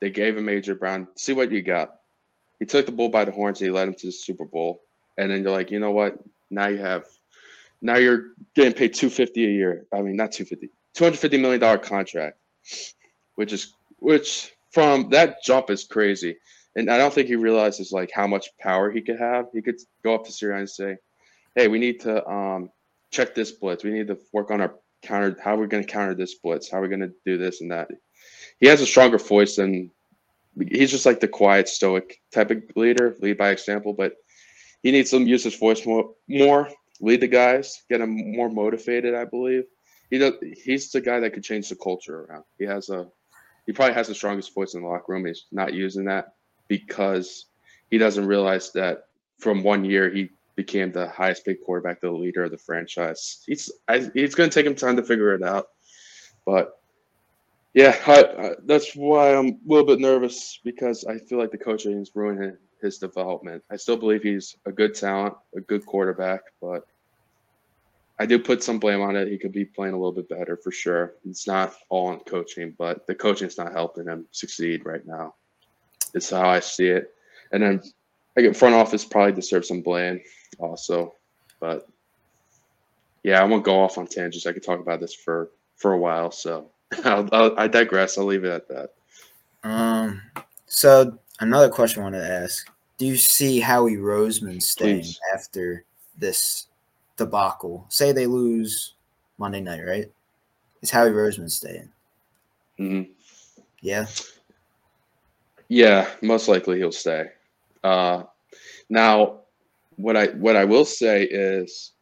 [0.00, 1.96] They gave him Major Brown, see what you got.
[2.58, 4.80] He took the bull by the horns and he led him to the Super Bowl.
[5.18, 6.18] And then you're like, you know what?
[6.50, 7.06] Now you have,
[7.80, 9.86] now you're getting paid 250 a year.
[9.92, 12.38] I mean, not 250, 250 million dollar contract,
[13.34, 16.36] which is which from that jump is crazy.
[16.76, 19.46] And I don't think he realizes like how much power he could have.
[19.52, 20.96] He could go up to Sirianni and say,
[21.54, 22.70] "Hey, we need to um,
[23.10, 23.82] check this blitz.
[23.82, 25.36] We need to work on our counter.
[25.42, 26.70] How we're going to counter this blitz?
[26.70, 27.88] How we're going to do this and that?
[28.60, 29.90] He has a stronger voice than
[30.70, 33.92] he's just like the quiet, stoic type of leader, lead by example.
[33.92, 34.14] But
[34.82, 36.68] he needs to use his voice more, more
[37.00, 39.14] lead the guys, get them more motivated.
[39.14, 39.64] I believe
[40.10, 40.34] he does,
[40.64, 42.44] he's the guy that could change the culture around.
[42.58, 43.06] He has a
[43.66, 45.26] he probably has the strongest voice in the locker room.
[45.26, 46.34] He's not using that
[46.68, 47.46] because
[47.90, 49.04] he doesn't realize that
[49.38, 53.42] from one year he became the highest paid quarterback, the leader of the franchise.
[53.46, 55.66] He's I, it's going to take him time to figure it out,
[56.46, 56.72] but
[57.74, 61.58] Yeah, I, I, that's why I'm a little bit nervous because I feel like the
[61.58, 63.62] coaching is ruining his development.
[63.70, 66.86] I still believe he's a good talent, a good quarterback, but
[68.18, 69.28] I do put some blame on it.
[69.28, 71.14] He could be playing a little bit better for sure.
[71.28, 75.34] It's not all on coaching, but the coaching's not helping him succeed right now.
[76.14, 77.14] It's how I see it.
[77.52, 77.82] And then
[78.36, 80.20] I get front office probably deserves some blame
[80.58, 81.14] also,
[81.60, 81.88] but
[83.22, 84.46] yeah, I won't go off on tangents.
[84.46, 86.70] I could talk about this for for a while, so
[87.04, 88.16] I'll, I'll, i digress.
[88.16, 88.90] I'll leave it at that.
[89.62, 90.22] Um.
[90.66, 95.20] So another question I wanted to ask: Do you see Howie Roseman staying Please.
[95.34, 95.84] after
[96.18, 96.66] this
[97.16, 97.86] debacle?
[97.88, 98.94] Say they lose
[99.38, 100.10] Monday night, right?
[100.82, 101.90] Is Howie Roseman staying?
[102.78, 103.10] Mm-hmm.
[103.80, 104.06] Yeah.
[105.68, 107.26] Yeah, most likely he'll stay.
[107.82, 108.24] Uh,
[108.88, 109.40] now,
[109.96, 111.92] what I what I will say is,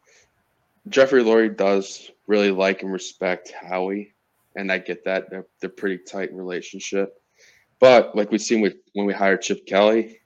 [0.89, 4.15] Jeffrey Lurie does really like and respect Howie,
[4.57, 7.21] and I get that they're they're pretty tight relationship.
[7.81, 10.21] But like we've seen with when we hired Chip Kelly,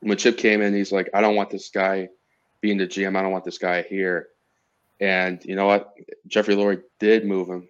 [0.00, 2.08] when Chip came in, he's like, I don't want this guy
[2.60, 3.16] being the GM.
[3.16, 4.28] I don't want this guy here.
[5.00, 5.94] And you know what?
[6.28, 7.68] Jeffrey Lurie did move him,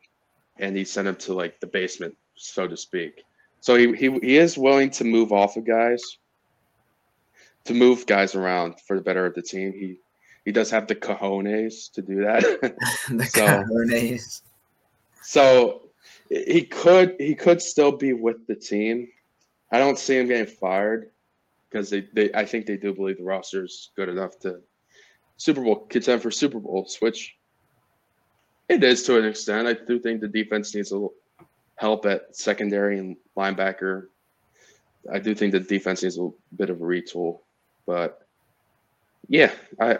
[0.59, 3.25] and he sent him to like the basement, so to speak.
[3.61, 6.19] So he he, he is willing to move off of guys,
[7.65, 9.73] to move guys around for the better of the team.
[9.73, 9.97] He
[10.45, 12.43] he does have the cojones to do that.
[13.11, 14.43] the so, cojones.
[15.23, 15.84] So
[16.29, 19.09] he could he could still be with the team.
[19.71, 21.11] I don't see him getting fired
[21.69, 24.61] because they, they I think they do believe the roster is good enough to
[25.37, 27.37] Super Bowl contend for Super Bowl, which
[28.69, 29.69] it is to an extent.
[29.69, 31.15] I do think the defense needs a little
[31.77, 34.07] help at secondary and linebacker.
[35.13, 37.41] I do think the defense needs a bit of a retool,
[37.87, 38.27] but
[39.29, 39.99] yeah, I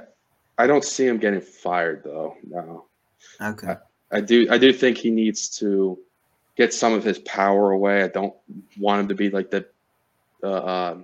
[0.57, 2.37] I don't see him getting fired though.
[2.45, 2.87] No.
[3.41, 3.75] Okay.
[4.13, 5.99] I, I do I do think he needs to
[6.57, 8.03] get some of his power away.
[8.03, 8.35] I don't
[8.79, 9.67] want him to be like the
[10.43, 10.97] uh,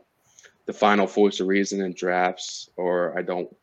[0.66, 3.54] the final voice of reason in drafts, or I don't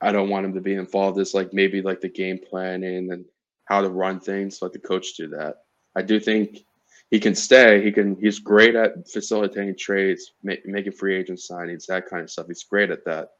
[0.00, 3.24] I don't want him to be involved as like maybe like the game planning and
[3.64, 4.60] how to run things.
[4.62, 5.62] Let the coach do that.
[5.94, 6.64] I do think
[7.10, 7.82] he can stay.
[7.82, 8.16] He can.
[8.16, 12.46] He's great at facilitating trades, making free agent signings, that kind of stuff.
[12.46, 13.30] He's great at that.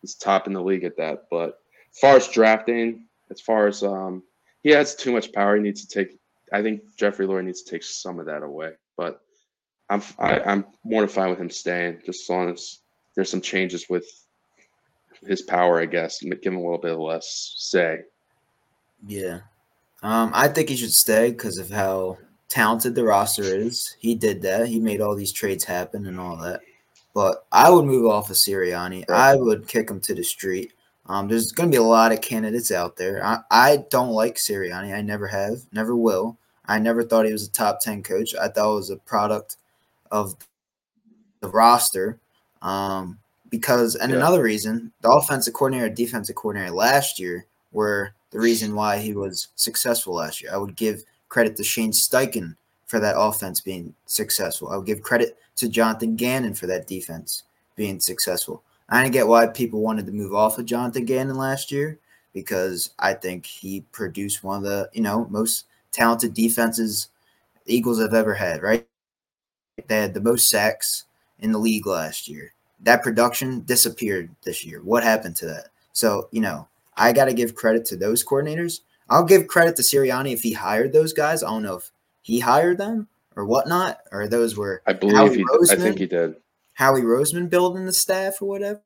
[0.00, 1.26] He's top in the league at that.
[1.30, 1.60] But
[1.92, 4.22] as far as drafting, as far as um,
[4.62, 5.56] he has too much power.
[5.56, 6.18] He needs to take.
[6.52, 8.72] I think Jeffrey Lurie needs to take some of that away.
[8.96, 9.20] But
[9.88, 12.80] I'm I, am i am more than fine with him staying, just as long as
[13.14, 14.06] there's some changes with
[15.26, 15.80] his power.
[15.80, 18.00] I guess give him a little bit less say.
[19.06, 19.40] Yeah,
[20.02, 23.96] um, I think he should stay because of how talented the roster is.
[23.98, 24.68] He did that.
[24.68, 26.60] He made all these trades happen and all that.
[27.14, 29.08] But I would move off of Sirianni.
[29.10, 30.72] I would kick him to the street.
[31.10, 33.20] Um, there's going to be a lot of candidates out there.
[33.26, 34.94] I, I don't like Sirianni.
[34.94, 36.38] I never have, never will.
[36.66, 38.32] I never thought he was a top 10 coach.
[38.36, 39.56] I thought it was a product
[40.12, 40.36] of
[41.40, 42.20] the roster.
[42.62, 43.18] Um,
[43.48, 44.18] because, and yeah.
[44.18, 49.12] another reason, the offensive coordinator, and defensive coordinator last year were the reason why he
[49.12, 50.52] was successful last year.
[50.54, 52.54] I would give credit to Shane Steichen
[52.86, 54.68] for that offense being successful.
[54.68, 57.42] I would give credit to Jonathan Gannon for that defense
[57.74, 58.62] being successful.
[58.90, 61.98] I didn't get why people wanted to move off of Jonathan Gannon last year
[62.32, 67.08] because I think he produced one of the, you know, most talented defenses
[67.66, 68.86] the Eagles have ever had, right?
[69.86, 71.04] They had the most sacks
[71.38, 72.52] in the league last year.
[72.80, 74.82] That production disappeared this year.
[74.82, 75.68] What happened to that?
[75.92, 78.80] So, you know, I got to give credit to those coordinators.
[79.08, 81.42] I'll give credit to Sirianni if he hired those guys.
[81.42, 81.90] I don't know if
[82.22, 85.44] he hired them or whatnot, or those were I believe Howie he.
[85.44, 86.36] Roseman, I think he did.
[86.80, 88.80] Howie Roseman building the staff or whatever.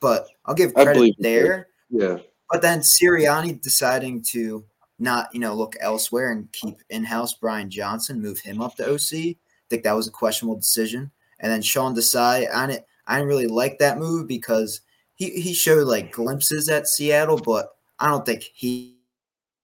[0.00, 1.68] But I'll give credit there.
[1.88, 2.18] Yeah.
[2.50, 4.64] But then Sirianni deciding to
[4.98, 9.14] not, you know, look elsewhere and keep in-house Brian Johnson, move him up to OC.
[9.14, 9.36] I
[9.70, 11.12] think that was a questionable decision.
[11.38, 14.80] And then Sean Desai, I didn't, I didn't really like that move because
[15.14, 17.68] he, he showed like glimpses at Seattle, but
[18.00, 18.96] I don't think he,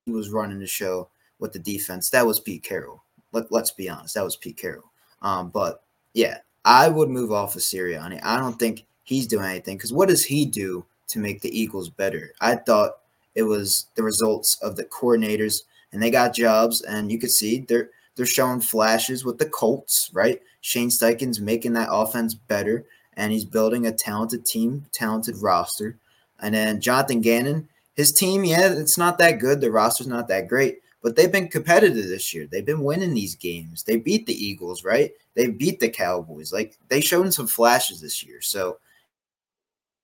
[0.07, 2.11] he was running the show with the defense.
[2.11, 3.03] That was Pete Carroll.
[3.33, 4.15] Let, let's be honest.
[4.15, 4.93] That was Pete Carroll.
[5.23, 5.83] Um, but
[6.15, 8.21] yeah, I would move off of Sirianni.
[8.23, 11.89] I don't think he's doing anything because what does he do to make the Eagles
[11.89, 12.33] better?
[12.41, 12.99] I thought
[13.35, 17.61] it was the results of the coordinators and they got jobs and you could see
[17.61, 20.43] they're they're showing flashes with the Colts, right?
[20.61, 25.97] Shane Steichen's making that offense better and he's building a talented team, talented roster.
[26.41, 29.61] And then Jonathan Gannon, his team, yeah, it's not that good.
[29.61, 32.47] The roster's not that great, but they've been competitive this year.
[32.47, 33.83] They've been winning these games.
[33.83, 35.13] They beat the Eagles, right?
[35.35, 36.53] They beat the Cowboys.
[36.53, 38.41] Like they showed some flashes this year.
[38.43, 38.79] So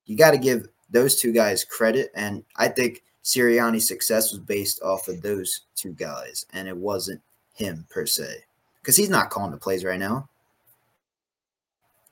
[0.07, 2.11] you got to give those two guys credit.
[2.15, 7.21] And I think Sirianni's success was based off of those two guys, and it wasn't
[7.55, 8.45] him per se,
[8.81, 10.29] because he's not calling the plays right now,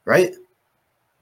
[0.05, 0.35] right?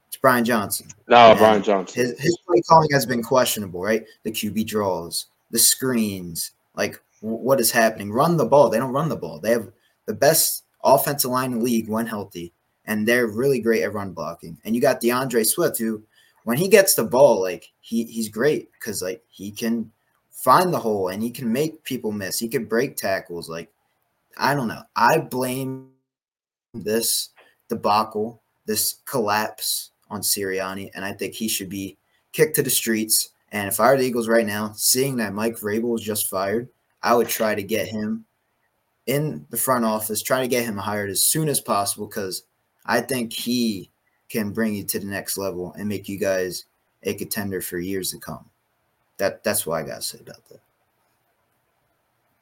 [0.07, 0.87] It's Brian Johnson.
[1.07, 2.01] No, And Brian Johnson.
[2.01, 4.03] His his play calling has been questionable, right?
[4.23, 8.11] The QB draws, the screens, like what is happening?
[8.11, 8.69] Run the ball.
[8.69, 9.39] They don't run the ball.
[9.39, 9.71] They have
[10.05, 12.51] the best offensive line in the league when healthy,
[12.85, 14.57] and they're really great at run blocking.
[14.65, 16.03] And you got DeAndre Swift, who
[16.43, 19.89] when he gets the ball, like he he's great because like he can
[20.31, 22.39] find the hole and he can make people miss.
[22.39, 23.49] He can break tackles.
[23.49, 23.71] Like
[24.37, 24.83] I don't know.
[24.93, 25.91] I blame
[26.73, 27.29] this
[27.69, 31.97] debacle, this collapse on Sirianni, and I think he should be
[32.33, 33.29] kicked to the streets.
[33.53, 36.67] And if I were the Eagles right now, seeing that Mike Vrabel was just fired,
[37.03, 38.25] I would try to get him
[39.05, 42.43] in the front office, try to get him hired as soon as possible because
[42.85, 43.89] I think he
[44.29, 46.65] can bring you to the next level and make you guys
[47.03, 48.49] a contender for years to come.
[49.17, 50.59] That that's what I gotta say about that.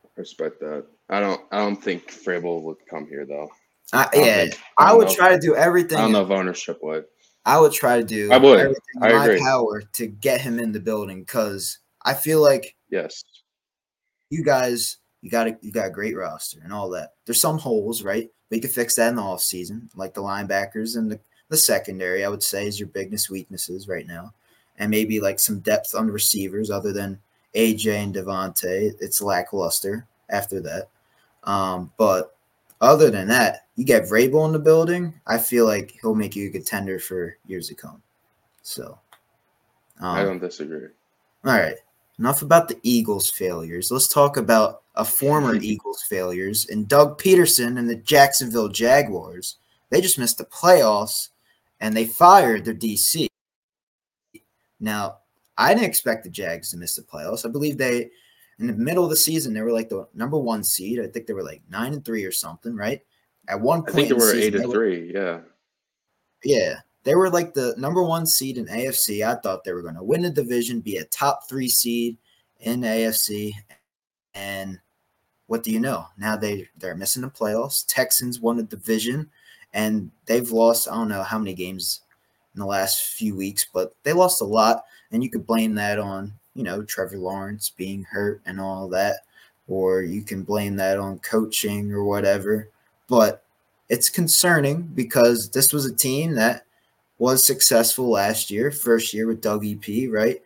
[0.06, 0.86] I respect that.
[1.10, 1.42] I don't.
[1.52, 3.50] I don't think Vrabel would come here though.
[3.94, 5.14] I, don't yeah, think- I I would know.
[5.16, 5.98] try to do everything.
[5.98, 7.06] I don't know if ownership would.
[7.46, 8.60] I would try to do I would.
[8.60, 12.76] everything in I my power to get him in the building because I feel like
[12.90, 13.24] Yes.
[14.32, 17.14] You guys, you got a you got a great roster and all that.
[17.26, 18.28] There's some holes, right?
[18.50, 22.26] But you can fix that in the offseason, like the linebackers and the, the secondary,
[22.26, 24.34] I would say is your biggest weaknesses right now.
[24.78, 27.20] And maybe like some depth on the receivers other than
[27.56, 28.94] AJ and DeVonta.
[29.00, 30.90] It's lackluster after that.
[31.44, 32.36] Um, but
[32.82, 36.50] other than that, you get Vrabel in the building, I feel like he'll make you
[36.50, 38.02] a contender for years to come.
[38.64, 38.98] So
[40.00, 40.88] um, I don't disagree.
[41.46, 41.76] all right.
[42.22, 43.90] Enough about the Eagles' failures.
[43.90, 49.58] Let's talk about a former Eagles' failures and Doug Pederson and the Jacksonville Jaguars.
[49.90, 51.30] They just missed the playoffs
[51.80, 53.26] and they fired their DC.
[54.80, 55.18] Now,
[55.58, 57.44] I didn't expect the Jags to miss the playoffs.
[57.44, 58.12] I believe they,
[58.60, 61.00] in the middle of the season, they were like the number one seed.
[61.00, 63.02] I think they were like nine and three or something, right?
[63.48, 65.12] At one I point, think they in the were season, eight and were- three.
[65.12, 65.40] Yeah.
[66.44, 69.26] yeah, they were like the number one seed in AFC.
[69.26, 72.18] I thought they were going to win the division, be a top three seed
[72.60, 73.54] in AFC.
[74.34, 74.80] And
[75.48, 76.08] what do you know?
[76.18, 77.84] Now they they're missing the playoffs.
[77.88, 79.30] Texans won the division,
[79.74, 82.02] and they've lost I don't know how many games
[82.54, 84.86] in the last few weeks, but they lost a lot.
[85.12, 89.22] And you could blame that on you know Trevor Lawrence being hurt and all that,
[89.68, 92.70] or you can blame that on coaching or whatever.
[93.08, 93.44] But
[93.90, 96.66] it's concerning because this was a team that
[97.22, 100.42] was successful last year, first year with Doug EP, right?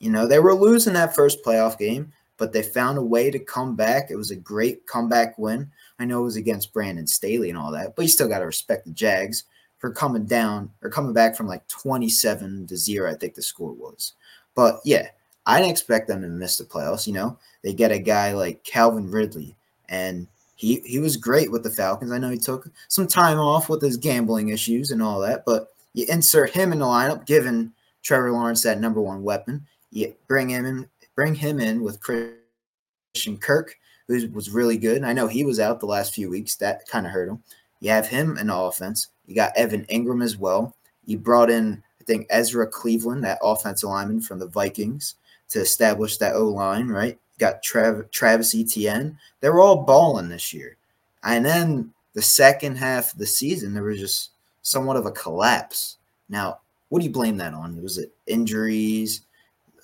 [0.00, 3.38] You know, they were losing that first playoff game, but they found a way to
[3.38, 4.10] come back.
[4.10, 5.70] It was a great comeback win.
[6.00, 8.46] I know it was against Brandon Staley and all that, but you still got to
[8.46, 9.44] respect the Jags
[9.78, 13.72] for coming down or coming back from like 27 to 0, I think the score
[13.72, 14.14] was.
[14.56, 15.10] But yeah,
[15.46, 17.06] I didn't expect them to miss the playoffs.
[17.06, 19.54] You know, they get a guy like Calvin Ridley,
[19.88, 22.10] and he he was great with the Falcons.
[22.10, 25.72] I know he took some time off with his gambling issues and all that, but
[25.94, 27.72] you insert him in the lineup, given
[28.02, 29.66] Trevor Lawrence that number one weapon.
[29.90, 33.76] You bring him in, bring him in with Christian Kirk,
[34.06, 34.96] who was really good.
[34.96, 36.56] And I know he was out the last few weeks.
[36.56, 37.42] That kind of hurt him.
[37.80, 39.08] You have him in the offense.
[39.26, 40.74] You got Evan Engram as well.
[41.06, 45.16] You brought in, I think, Ezra Cleveland, that offensive lineman from the Vikings,
[45.50, 47.18] to establish that O line, right?
[47.34, 49.18] You got Trav- Travis Etienne.
[49.40, 50.76] They were all balling this year.
[51.24, 54.29] And then the second half of the season, there was just
[54.62, 55.96] somewhat of a collapse.
[56.28, 57.80] Now, what do you blame that on?
[57.82, 59.22] Was it injuries,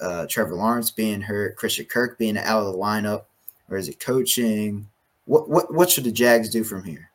[0.01, 3.25] uh, Trevor Lawrence being hurt, Christian Kirk being out of the lineup,
[3.69, 4.89] or is it coaching?
[5.25, 7.11] What what what should the Jags do from here?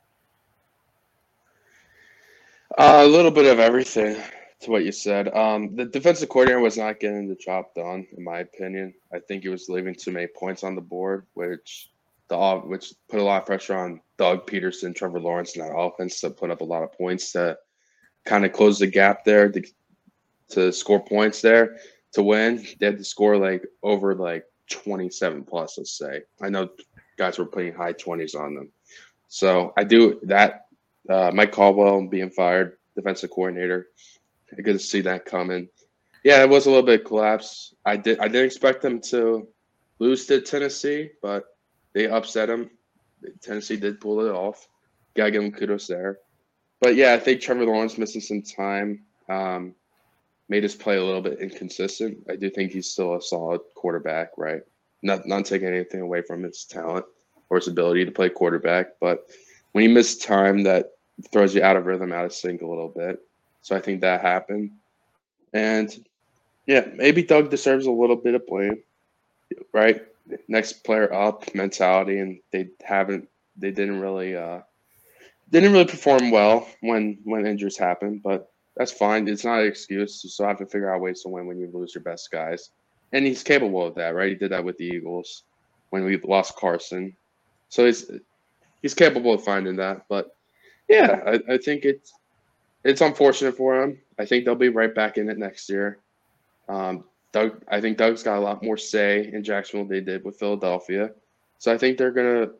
[2.78, 4.16] Uh, a little bit of everything
[4.62, 5.34] to what you said.
[5.36, 8.94] Um, the defensive coordinator was not getting the job done, in my opinion.
[9.14, 11.90] I think he was leaving too many points on the board, which
[12.32, 16.22] the which put a lot of pressure on Doug Pederson, Trevor Lawrence, and that offense
[16.22, 17.58] to put up a lot of points to
[18.26, 19.62] kind of close the gap there to
[20.50, 21.78] to score points there
[22.14, 22.66] to win.
[22.80, 25.78] They had to score like over like twenty seven plus.
[25.78, 26.22] Let's say.
[26.42, 26.70] I know
[27.18, 28.72] guys were putting high twenties on them.
[29.28, 30.68] So I do that
[31.10, 33.88] uh, Mike Caldwell being fired, defensive coordinator.
[34.58, 35.68] I could see that coming.
[36.24, 37.74] Yeah, it was a little bit collapse.
[37.86, 39.48] I did I didn't expect them to
[40.00, 41.46] lose to Tennessee, but
[41.94, 42.70] they upset them.
[43.42, 44.68] Tennessee did pull it off.
[45.16, 46.20] Gotta give them kudos there.
[46.80, 49.76] But yeah, I think Trevor Lawrence missing some time um,
[50.50, 52.18] made his play a little bit inconsistent.
[52.30, 54.62] I do think he's still a solid quarterback, right?
[55.04, 57.06] Not not taking anything away from his talent
[57.50, 59.28] or his ability to play quarterback, but
[59.74, 60.92] when you miss time, that
[61.32, 63.22] throws you out of rhythm, out of sync a little bit.
[63.62, 64.72] So I think that happened.
[65.54, 65.94] And
[66.66, 68.84] yeah, maybe Doug deserves a little bit of blame,
[69.74, 70.02] right?
[70.48, 74.62] Next player up mentality, and they haven't they didn't really uh,
[75.50, 79.28] didn't really perform well when when injuries happen, but that's fine.
[79.28, 80.24] It's not an excuse.
[80.24, 82.70] You still have to figure out ways to win when you lose your best guys,
[83.12, 84.30] and he's capable of that, right?
[84.30, 85.44] He did that with the Eagles
[85.90, 87.16] when we lost Carson,
[87.70, 88.10] so he's
[88.82, 90.06] he's capable of finding that.
[90.08, 90.36] But
[90.88, 92.14] yeah, I, I think it's
[92.84, 94.00] it's unfortunate for him.
[94.18, 96.00] I think they'll be right back in it next year.
[96.70, 100.26] Um, Doug, I think Doug's got a lot more say in Jacksonville than they did
[100.26, 101.12] with Philadelphia.
[101.60, 102.52] So I think they're gonna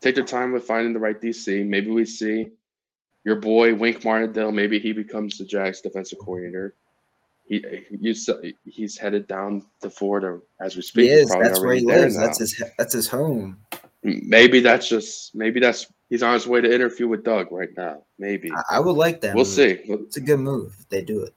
[0.00, 1.66] take their time with finding the right DC.
[1.66, 2.50] Maybe we see
[3.24, 4.52] your boy Wink Martindale.
[4.52, 6.74] Maybe he becomes the Jags defensive coordinator.
[7.44, 7.64] He
[8.00, 8.28] he's,
[8.64, 11.04] he's headed down to Florida as we speak.
[11.04, 11.30] He is.
[11.30, 12.16] That's where he lives.
[12.16, 12.26] Now.
[12.26, 13.58] That's his that's his home.
[14.04, 18.02] Maybe that's just maybe that's he's on his way to interview with Doug right now.
[18.18, 19.34] Maybe I, I would like that.
[19.34, 19.54] We'll move.
[19.54, 19.80] see.
[19.84, 21.34] It's a good move if they do it.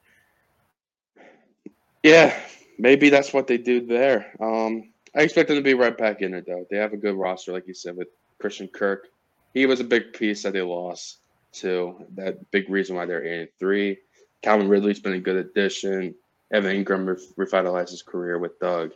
[2.04, 2.40] Yeah,
[2.78, 4.34] maybe that's what they do there.
[4.40, 6.66] Um, I expect them to be right back in it though.
[6.70, 8.10] They have a good roster, like you said, with
[8.40, 9.08] Christian Kirk.
[9.54, 11.20] He was a big piece that they lost
[11.54, 12.06] to.
[12.16, 13.98] That big reason why they're eight and three.
[14.42, 16.14] Calvin Ridley's been a good addition.
[16.52, 18.92] Evan Engram re- revitalized his career with Doug.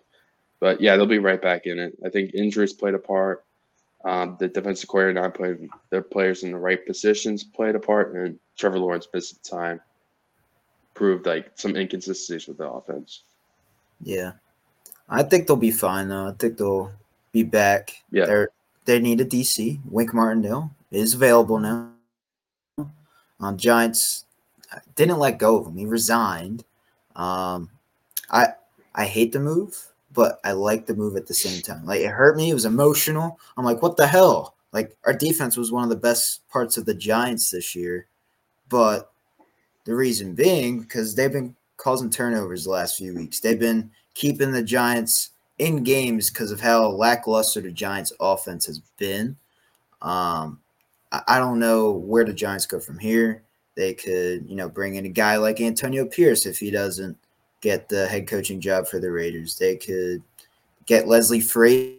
[0.59, 1.97] But yeah, they'll be right back in it.
[2.05, 3.45] I think injuries played a part.
[4.05, 8.13] Um, the defensive coordinator not playing their players in the right positions played a part,
[8.13, 9.81] and Trevor Lawrence missed time
[10.93, 13.23] proved like some inconsistencies with the offense.
[14.01, 14.33] Yeah,
[15.09, 16.27] I think they'll be fine though.
[16.27, 16.91] I think they'll
[17.31, 18.03] be back.
[18.11, 18.45] Yeah, they
[18.85, 19.79] they need a DC.
[19.85, 21.91] Wink Martindale is available now.
[23.39, 24.25] Um, Giants
[24.95, 25.77] didn't let go of him.
[25.77, 26.63] He resigned.
[27.15, 27.69] Um,
[28.29, 28.49] I
[28.95, 31.85] I hate the move, but I like the move at the same time.
[31.85, 32.49] Like it hurt me.
[32.49, 33.39] It was emotional.
[33.57, 34.55] I'm like, what the hell?
[34.71, 38.07] Like our defense was one of the best parts of the Giants this year,
[38.69, 39.11] but
[39.85, 43.39] the reason being because they've been causing turnovers the last few weeks.
[43.39, 48.79] They've been keeping the Giants in games because of how lackluster the Giants' offense has
[48.97, 49.35] been.
[50.01, 50.59] Um,
[51.11, 53.43] I, I don't know where the Giants go from here.
[53.75, 57.17] They could, you know, bring in a guy like Antonio Pierce if he doesn't
[57.61, 59.57] get the head coaching job for the Raiders.
[59.57, 60.21] They could
[60.85, 61.97] get Leslie Frazier.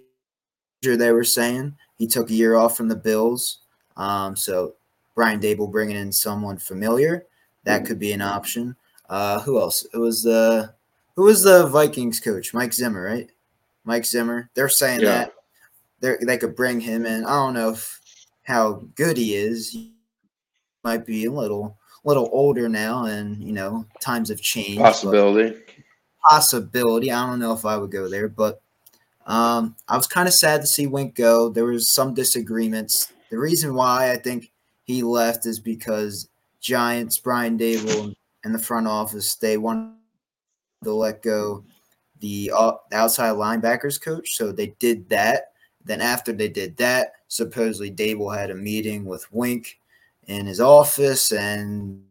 [0.82, 3.60] They were saying he took a year off from the Bills.
[3.96, 4.74] Um, so
[5.14, 7.26] Brian Daboll bringing in someone familiar
[7.64, 8.76] that could be an option.
[9.10, 9.84] Uh, who else?
[9.92, 10.72] It was the
[11.16, 12.54] who was the Vikings coach?
[12.54, 13.28] Mike Zimmer, right?
[13.84, 14.48] Mike Zimmer.
[14.54, 15.06] They're saying yeah.
[15.06, 15.32] that
[15.98, 17.24] they they could bring him in.
[17.24, 18.00] I don't know if,
[18.44, 19.70] how good he is.
[19.70, 19.92] He
[20.84, 24.78] might be a little little older now, and you know times have changed.
[24.78, 25.58] Possibility.
[26.28, 27.10] Possibility.
[27.10, 28.62] I don't know if I would go there, but
[29.26, 31.48] um, I was kind of sad to see Wink go.
[31.48, 33.12] There was some disagreements.
[33.30, 34.52] The reason why I think
[34.84, 36.28] he left is because
[36.60, 38.14] Giants, Brian Daboll,
[38.44, 39.94] and the front office, they wanted
[40.84, 41.64] to let go
[42.20, 44.36] the uh, outside linebackers coach.
[44.36, 45.52] So they did that.
[45.84, 49.78] Then after they did that, supposedly Daboll had a meeting with Wink
[50.26, 52.02] in his office, and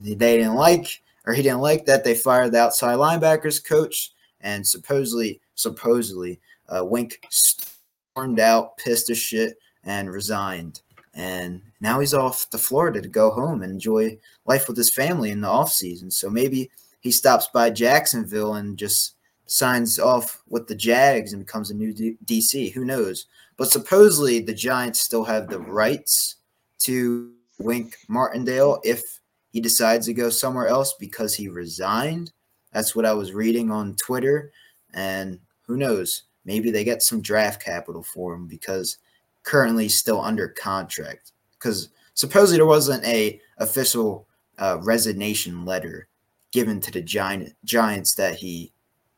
[0.00, 2.04] they didn't like, or he didn't like that.
[2.04, 9.18] They fired the outside linebackers coach, and supposedly, supposedly, uh, Wink stormed out, pissed as
[9.18, 10.82] shit, and resigned
[11.14, 15.30] and now he's off to Florida to go home and enjoy life with his family
[15.30, 16.10] in the off season.
[16.10, 19.14] So maybe he stops by Jacksonville and just
[19.46, 22.72] signs off with the Jags and becomes a new D- DC.
[22.72, 23.26] Who knows?
[23.56, 26.36] But supposedly the Giants still have the rights
[26.80, 29.02] to Wink Martindale if
[29.50, 32.32] he decides to go somewhere else because he resigned.
[32.72, 34.50] That's what I was reading on Twitter.
[34.92, 36.24] And who knows?
[36.44, 38.98] Maybe they get some draft capital for him because
[39.44, 44.26] currently still under contract because supposedly there wasn't a official
[44.58, 46.08] uh, resignation letter
[46.52, 48.72] given to the giant Giants that he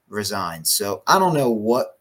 [0.09, 0.67] resigned.
[0.67, 1.99] So I don't know what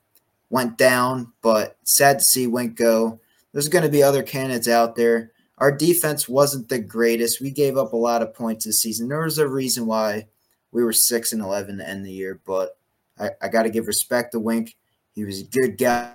[0.49, 3.19] went down, but sad to see Wink go.
[3.51, 5.31] There's going to be other candidates out there.
[5.57, 7.41] Our defense wasn't the greatest.
[7.41, 9.07] We gave up a lot of points this season.
[9.07, 10.27] There was a reason why
[10.71, 12.77] we were six and eleven to end the year, but
[13.17, 14.75] I, I got to give respect to Wink.
[15.13, 16.11] He was a good guy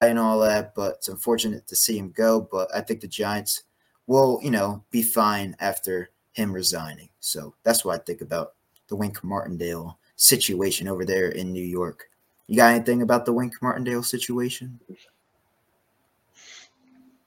[0.00, 2.40] and all that, but it's unfortunate to see him go.
[2.40, 3.64] But I think the Giants
[4.06, 7.08] will, you know, be fine after him resigning.
[7.20, 8.54] So that's what I think about
[8.88, 12.08] the Wink Martindale situation over there in New York.
[12.46, 14.80] You got anything about the Wink Martindale situation?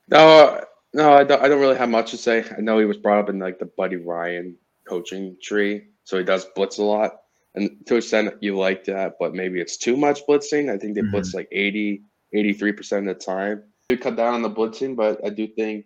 [0.09, 0.63] No,
[0.93, 2.43] no, I don't, I don't really have much to say.
[2.57, 4.55] I know he was brought up in like the Buddy Ryan
[4.86, 7.22] coaching tree, so he does blitz a lot.
[7.53, 10.74] And to a extent, you like that, but maybe it's too much blitzing.
[10.74, 11.11] I think they mm-hmm.
[11.11, 12.01] blitz like 80,
[12.36, 13.63] 83% of the time.
[13.89, 15.86] We cut down on the blitzing, but I do think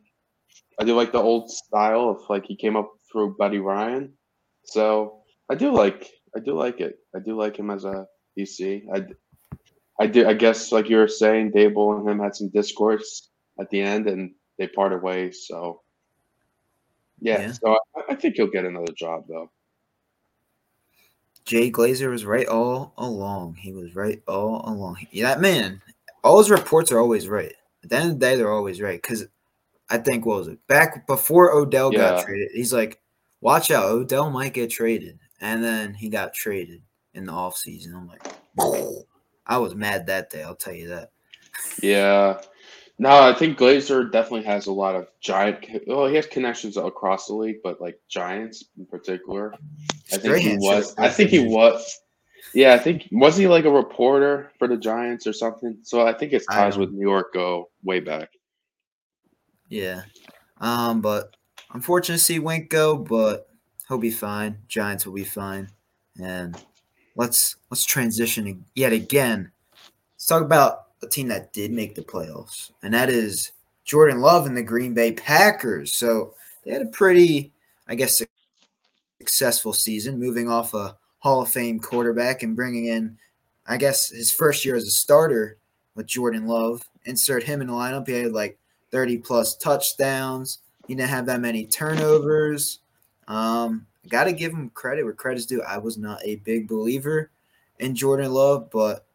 [0.79, 4.13] I do like the old style of like he came up through Buddy Ryan.
[4.65, 6.97] So I do like I do like it.
[7.15, 8.05] I do like him as a
[8.37, 8.83] DC.
[8.93, 9.05] I
[9.99, 13.29] I do I guess like you were saying, Daboll and him had some discourse
[13.59, 15.45] at the end, and they parted ways.
[15.47, 15.81] So,
[17.21, 17.51] yeah, Yeah.
[17.53, 19.49] so I, I think he'll get another job though.
[21.45, 23.55] Jay Glazer was right all along.
[23.55, 24.97] He was right all along.
[25.11, 25.81] Yeah, that man,
[26.25, 27.53] all his reports are always right.
[27.83, 28.99] At the end of the day, they're always right.
[28.99, 29.25] Because
[29.89, 30.65] I think, what was it?
[30.67, 31.99] Back before Odell Yeah.
[31.99, 32.99] got traded, he's like,
[33.41, 35.19] watch out, Odell might get traded.
[35.39, 36.81] And then he got traded
[37.13, 37.93] in the offseason.
[37.93, 38.25] I'm like,
[39.45, 41.11] I was mad that day, I'll tell you that.
[41.81, 42.41] Yeah.
[42.97, 45.67] No, I think Glazer definitely has a lot of giant.
[45.85, 49.53] Well, he has connections across the league, but like Giants in particular.
[50.13, 50.95] I think he was.
[50.97, 52.01] I think he was.
[52.53, 55.77] Yeah, I think was he like a reporter for the Giants or something?
[55.83, 58.29] So I think his ties with New York go way back.
[59.69, 60.03] Yeah.
[60.61, 61.35] Um, but
[61.73, 63.49] unfortunate to see Wink go, but
[63.87, 64.57] he'll be fine.
[64.67, 65.69] Giants will be fine.
[66.21, 66.55] And
[67.15, 69.51] let's let's transition yet again.
[70.15, 73.51] Let's talk about a team that did make the playoffs, and that is
[73.83, 75.93] Jordan Love and the Green Bay Packers.
[75.93, 76.33] So
[76.63, 77.51] they had a pretty,
[77.87, 78.21] I guess,
[79.19, 83.17] successful season, moving off a Hall of Fame quarterback and bringing in,
[83.65, 85.57] I guess, his first year as a starter
[85.95, 86.87] with Jordan Love.
[87.05, 88.05] Insert him in the lineup.
[88.05, 88.59] He had like
[88.91, 90.59] 30 plus touchdowns.
[90.87, 92.77] He didn't have that many turnovers.
[93.27, 95.63] Um, got to give him credit where credit's due.
[95.63, 97.31] I was not a big believer
[97.79, 99.07] in Jordan Love, but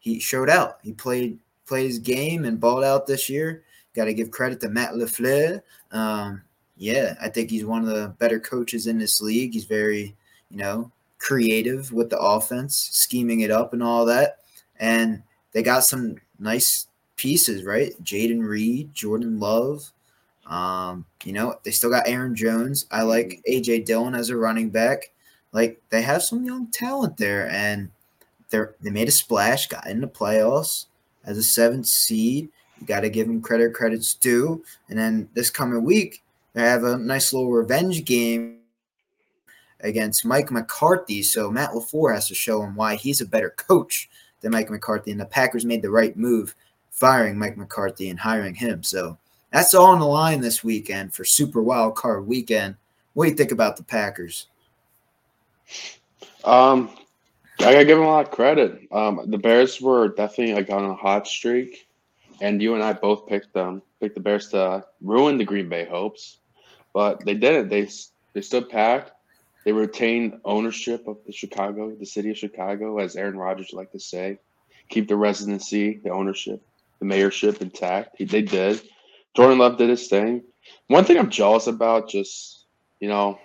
[0.00, 0.80] he showed out.
[0.82, 3.62] He played played his game and balled out this year.
[3.96, 5.62] Got to give credit to Matt LaFleur.
[5.92, 6.42] Um,
[6.76, 9.54] yeah, I think he's one of the better coaches in this league.
[9.54, 10.14] He's very,
[10.50, 14.38] you know, creative with the offense, scheming it up and all that.
[14.78, 17.92] And they got some nice pieces, right?
[18.02, 19.92] Jayden Reed, Jordan Love.
[20.46, 22.86] Um, you know, they still got Aaron Jones.
[22.90, 25.12] I like AJ Dillon as a running back.
[25.52, 27.90] Like they have some young talent there, and
[28.50, 30.86] they're they made a splash, got in the playoffs
[31.24, 32.48] as a seventh seed.
[32.80, 34.62] You got to give them credit, credits due.
[34.88, 38.57] And then this coming week, they have a nice little revenge game
[39.80, 41.22] against Mike McCarthy.
[41.22, 44.08] So Matt LaFleur has to show him why he's a better coach
[44.40, 45.10] than Mike McCarthy.
[45.10, 46.54] And the Packers made the right move
[46.90, 48.82] firing Mike McCarthy and hiring him.
[48.82, 49.18] So
[49.52, 52.76] that's all on the line this weekend for Super Wild Card Weekend.
[53.14, 54.46] What do you think about the Packers?
[56.44, 56.90] Um,
[57.60, 58.86] I gotta give them a lot of credit.
[58.92, 61.88] Um, the Bears were definitely like on a hot streak,
[62.40, 65.84] and you and I both picked them, picked the Bears to ruin the Green Bay
[65.84, 66.38] hopes,
[66.94, 67.68] but they didn't.
[67.68, 67.88] They
[68.34, 69.17] they stood pat.
[69.68, 74.00] They retained ownership of the Chicago, the city of Chicago, as Aaron Rodgers like to
[74.00, 74.38] say,
[74.88, 76.62] keep the residency, the ownership,
[77.00, 78.14] the mayorship intact.
[78.16, 78.80] He, they did.
[79.36, 80.42] Jordan Love did his thing.
[80.86, 82.64] One thing I'm jealous about, just
[82.98, 83.38] you know,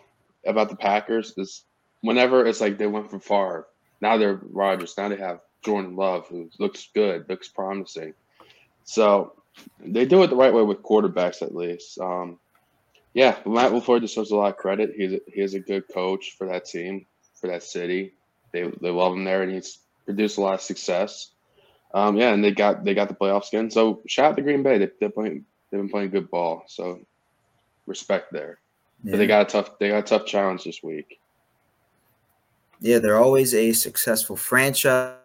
[0.46, 1.66] about the Packers is
[2.00, 3.68] whenever it's like they went from Favre,
[4.00, 4.94] now they're Rodgers.
[4.98, 8.14] Now they have Jordan Love, who looks good, looks promising.
[8.86, 9.34] So
[9.78, 12.00] they do it the right way with quarterbacks, at least.
[12.00, 12.40] Um,
[13.14, 14.94] yeah, Matt LaFleur deserves a lot of credit.
[14.96, 17.06] He's a, he is a good coach for that team,
[17.40, 18.14] for that city.
[18.52, 21.32] They they love him there, and he's produced a lot of success.
[21.94, 23.70] Um, yeah, and they got they got the playoffs again.
[23.70, 24.80] So shout out to Green Bay.
[24.80, 26.64] They, they're playing they've been playing good ball.
[26.68, 27.00] So
[27.86, 28.60] respect there.
[29.04, 31.20] But they got a tough they got a tough challenge this week.
[32.80, 35.18] Yeah, they're always a successful franchise,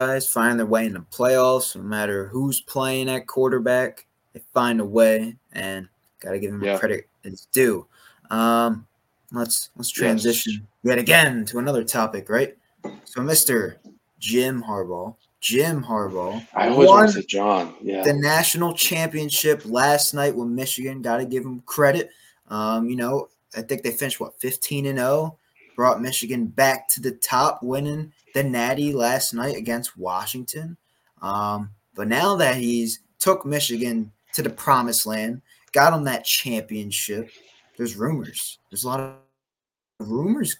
[0.00, 4.06] Guys find their way in the playoffs, no matter who's playing at quarterback.
[4.32, 5.88] They find a way, and
[6.20, 6.78] got to give him Yeah.
[6.78, 7.86] credit it's due.
[8.30, 8.86] Um,
[9.32, 12.56] let's let's transition yet again to another topic, right?
[13.04, 13.78] So, Mister
[14.18, 17.74] Jim Harbaugh, Jim Harbaugh, I always won to John.
[17.80, 18.02] Yeah.
[18.02, 21.02] the national championship last night with Michigan.
[21.02, 22.10] Got to give him credit.
[22.48, 25.36] Um, you know, I think they finished what 15 and 0,
[25.76, 30.76] brought Michigan back to the top, winning the Natty last night against Washington.
[31.22, 35.42] Um, but now that he's took Michigan to the promised land,
[35.72, 37.30] got them that championship.
[37.76, 38.58] There's rumors.
[38.70, 40.56] There's a lot of rumors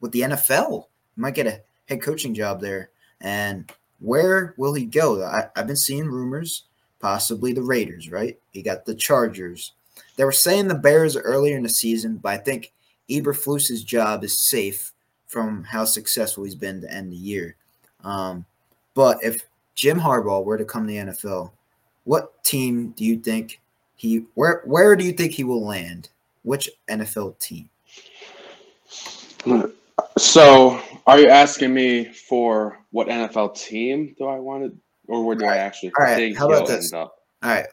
[0.00, 0.84] with the NFL.
[1.14, 2.90] He might get a head coaching job there.
[3.20, 5.24] And where will he go?
[5.24, 6.64] I, I've been seeing rumors,
[7.00, 8.38] possibly the Raiders, right?
[8.52, 9.72] He got the Chargers.
[10.16, 12.72] They were saying the Bears earlier in the season, but I think
[13.10, 14.92] Eberflus's job is safe
[15.26, 17.56] from how successful he's been to end the year.
[18.04, 18.44] Um,
[18.94, 21.52] but if Jim Harbaugh were to come to the NFL,
[22.04, 23.60] what team do you think
[23.98, 26.08] he where where do you think he will land?
[26.44, 27.68] Which NFL team?
[30.16, 34.78] So, are you asking me for what NFL team do I want to,
[35.08, 36.92] or where do I actually All right, think how about this?
[36.92, 37.18] end up?
[37.42, 37.66] All right.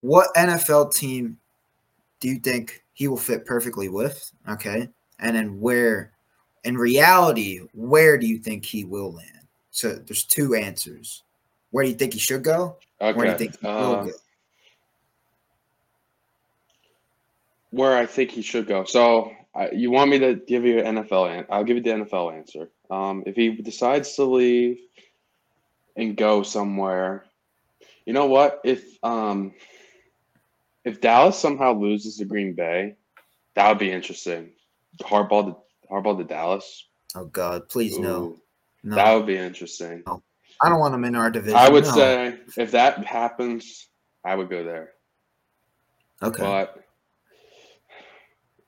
[0.00, 1.38] What NFL team
[2.20, 4.32] do you think he will fit perfectly with?
[4.48, 4.88] Okay.
[5.18, 6.12] And then where,
[6.64, 9.46] in reality, where do you think he will land?
[9.70, 11.22] So there's two answers.
[11.70, 12.76] Where do you think he should go?
[12.98, 14.12] Where do you think he will Um, go?
[17.70, 18.84] Where I think he should go.
[18.84, 21.46] So I, you want me to give you an NFL answer?
[21.50, 22.70] I'll give you the NFL answer.
[22.90, 24.78] Um, if he decides to leave
[25.96, 27.24] and go somewhere,
[28.06, 28.60] you know what?
[28.64, 29.52] If um,
[30.84, 32.96] if Dallas somehow loses to Green Bay,
[33.54, 34.50] that would be interesting.
[35.02, 35.56] Harbaugh to
[35.90, 36.86] Harbaugh to Dallas.
[37.14, 38.22] Oh God, please no.
[38.22, 38.40] Ooh,
[38.82, 40.02] No, That would be interesting.
[40.62, 41.58] I don't want him in our division.
[41.58, 41.90] I would no.
[41.90, 43.88] say if that happens,
[44.24, 44.92] I would go there.
[46.22, 46.42] Okay.
[46.42, 46.84] But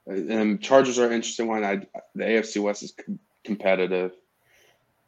[0.06, 1.64] and Chargers are an interesting one.
[1.64, 4.12] I the AFC West is com- competitive,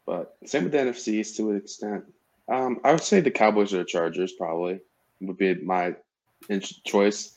[0.05, 2.05] but same with the NFC East to an extent.
[2.47, 4.79] Um, I would say the Cowboys or the Chargers probably
[5.21, 5.95] would be my
[6.85, 7.33] choice.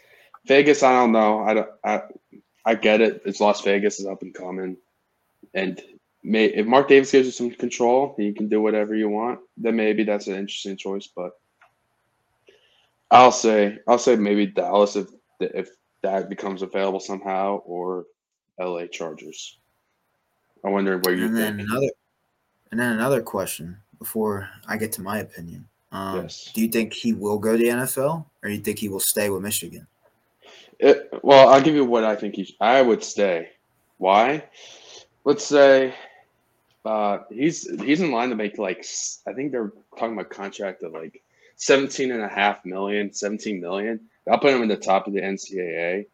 [0.46, 1.40] Vegas, I don't know.
[1.40, 1.70] I don't.
[1.84, 2.02] I,
[2.64, 3.22] I get it.
[3.24, 4.76] It's Las Vegas is up and coming,
[5.54, 5.80] and
[6.22, 9.40] may if Mark Davis gives you some control, you can do whatever you want.
[9.56, 11.08] Then maybe that's an interesting choice.
[11.14, 11.32] But
[13.10, 15.08] I'll say I'll say maybe Dallas if
[15.40, 15.70] if
[16.02, 18.06] that becomes available somehow, or
[18.58, 19.58] LA Chargers.
[20.64, 21.68] I wonder where you and then think.
[21.68, 21.88] another,
[22.70, 25.66] and then another question before I get to my opinion.
[25.92, 26.50] Um, Yes.
[26.52, 29.00] Do you think he will go to the NFL, or do you think he will
[29.00, 29.86] stay with Michigan?
[30.78, 32.54] It, well, I'll give you what I think he.
[32.60, 33.50] I would stay.
[33.96, 34.44] Why?
[35.24, 35.94] Let's say
[36.84, 38.84] uh, he's he's in line to make like
[39.26, 41.22] I think they're talking about contract of like
[41.56, 44.00] 17 and a half million, 17 million.
[44.30, 46.06] I'll put him in the top of the NCAA.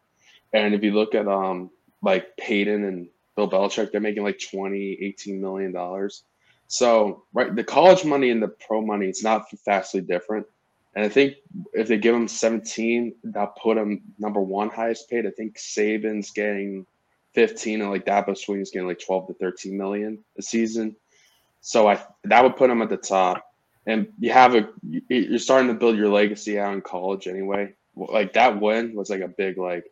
[0.53, 1.69] And if you look at um
[2.01, 6.23] like Payton and Bill Belichick, they're making like 20, 18 million dollars.
[6.67, 10.47] So right, the college money and the pro money, it's not vastly different.
[10.95, 11.35] And I think
[11.73, 15.25] if they give him 17, that'll put him number one highest paid.
[15.25, 16.85] I think Saban's getting
[17.33, 20.95] 15 and like Dabo Swinney's getting like 12 to 13 million a season.
[21.61, 23.45] So I that would put him at the top.
[23.85, 24.69] And you have a
[25.09, 27.73] you're starting to build your legacy out in college anyway.
[27.95, 29.85] Like that win was like a big like,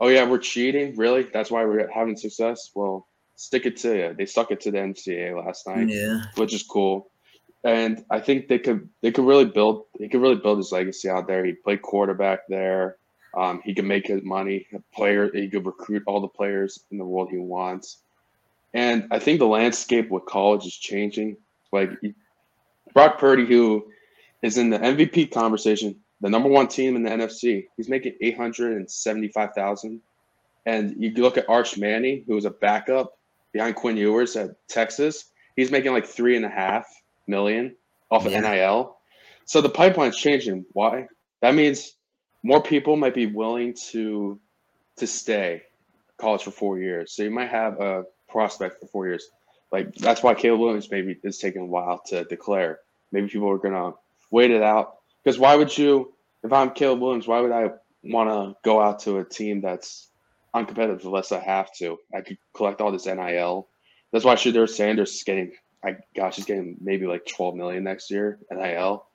[0.00, 0.96] oh yeah, we're cheating.
[0.96, 1.22] Really?
[1.24, 2.70] That's why we're having success.
[2.74, 4.14] Well, stick it to you.
[4.16, 6.24] They stuck it to the NCAA last night Yeah.
[6.36, 7.10] which is cool.
[7.64, 11.08] And I think they could they could really build he could really build his legacy
[11.08, 11.44] out there.
[11.44, 12.96] He played quarterback there.
[13.34, 14.66] Um, he could make his money.
[14.94, 17.98] Player he could recruit all the players in the world he wants.
[18.74, 21.36] And I think the landscape with college is changing.
[21.72, 21.90] Like
[22.92, 23.86] Brock Purdy, who
[24.42, 28.36] is in the MVP conversation, the number one team in the NFC, he's making eight
[28.36, 30.00] hundred and seventy-five thousand.
[30.64, 33.18] And you look at Arch Manning, who was a backup
[33.52, 36.86] behind Quinn Ewers at Texas, he's making like three and a half
[37.26, 37.74] million
[38.10, 38.40] off of Yeah.
[38.40, 38.96] NIL.
[39.44, 40.64] So the pipeline's changing.
[40.72, 41.08] Why?
[41.40, 41.96] That means
[42.44, 44.40] more people might be willing to
[44.96, 45.62] to stay
[46.18, 47.12] college for four years.
[47.12, 49.28] So you might have a prospect for four years.
[49.72, 52.78] Like that's why Caleb Williams maybe is taking a while to declare.
[53.10, 53.92] Maybe people are gonna
[54.30, 54.98] wait it out.
[55.22, 56.12] Because why would you
[56.42, 57.70] if I'm Caleb Williams, why would I
[58.02, 60.08] wanna go out to a team that's
[60.54, 61.98] uncompetitive unless I have to?
[62.14, 63.68] I could collect all this NIL.
[64.12, 65.52] That's why Shedeur Sanders is getting
[65.84, 69.06] I gosh, he's getting maybe like 12 million next year NIL.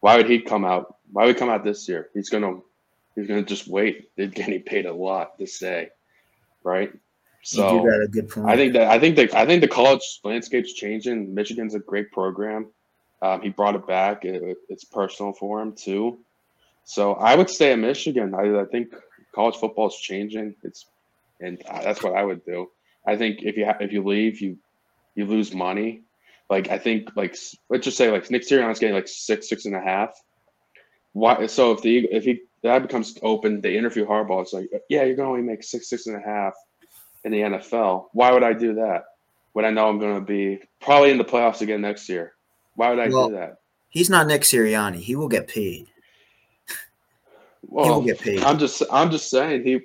[0.00, 0.96] Why would he come out?
[1.12, 2.08] Why would he come out this year?
[2.14, 2.60] He's gonna
[3.14, 4.08] he's gonna just wait.
[4.16, 5.90] They're getting paid a lot to stay,
[6.64, 6.92] right?
[7.42, 8.48] So do got a good point.
[8.48, 11.34] I think that I think that I think the college landscape's changing.
[11.34, 12.68] Michigan's a great program.
[13.22, 14.24] Um, he brought it back.
[14.24, 16.18] It, it's personal for him too.
[16.84, 18.34] So I would stay at Michigan.
[18.34, 18.92] I, I think
[19.32, 20.56] college football is changing.
[20.64, 20.86] It's
[21.40, 22.68] and that's what I would do.
[23.06, 24.58] I think if you ha- if you leave, you
[25.14, 26.02] you lose money.
[26.50, 27.36] Like I think like
[27.68, 30.10] let's just say like Nick Sirianni's getting like six six and a half.
[31.12, 31.46] Why?
[31.46, 34.42] So if the if he that becomes open, they interview Harbaugh.
[34.42, 36.54] It's like yeah, you're to only make six six and a half
[37.24, 38.06] in the NFL.
[38.12, 39.04] Why would I do that
[39.52, 42.34] when I know I'm to be probably in the playoffs again next year?
[42.74, 43.58] Why would I Well, do that?
[43.88, 44.96] He's not Nick Sirianni.
[45.00, 45.86] He will get paid.
[46.68, 48.40] he will get paid.
[48.42, 49.80] I'm just I'm just saying he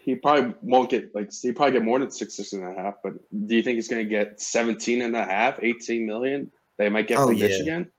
[0.00, 2.94] he probably won't get like he probably get more than six six and a half.
[3.02, 3.14] But
[3.46, 6.50] do you think he's going to get 17 and a half, 18 million?
[6.76, 7.46] They might get Oh, from yeah.
[7.48, 7.90] Michigan.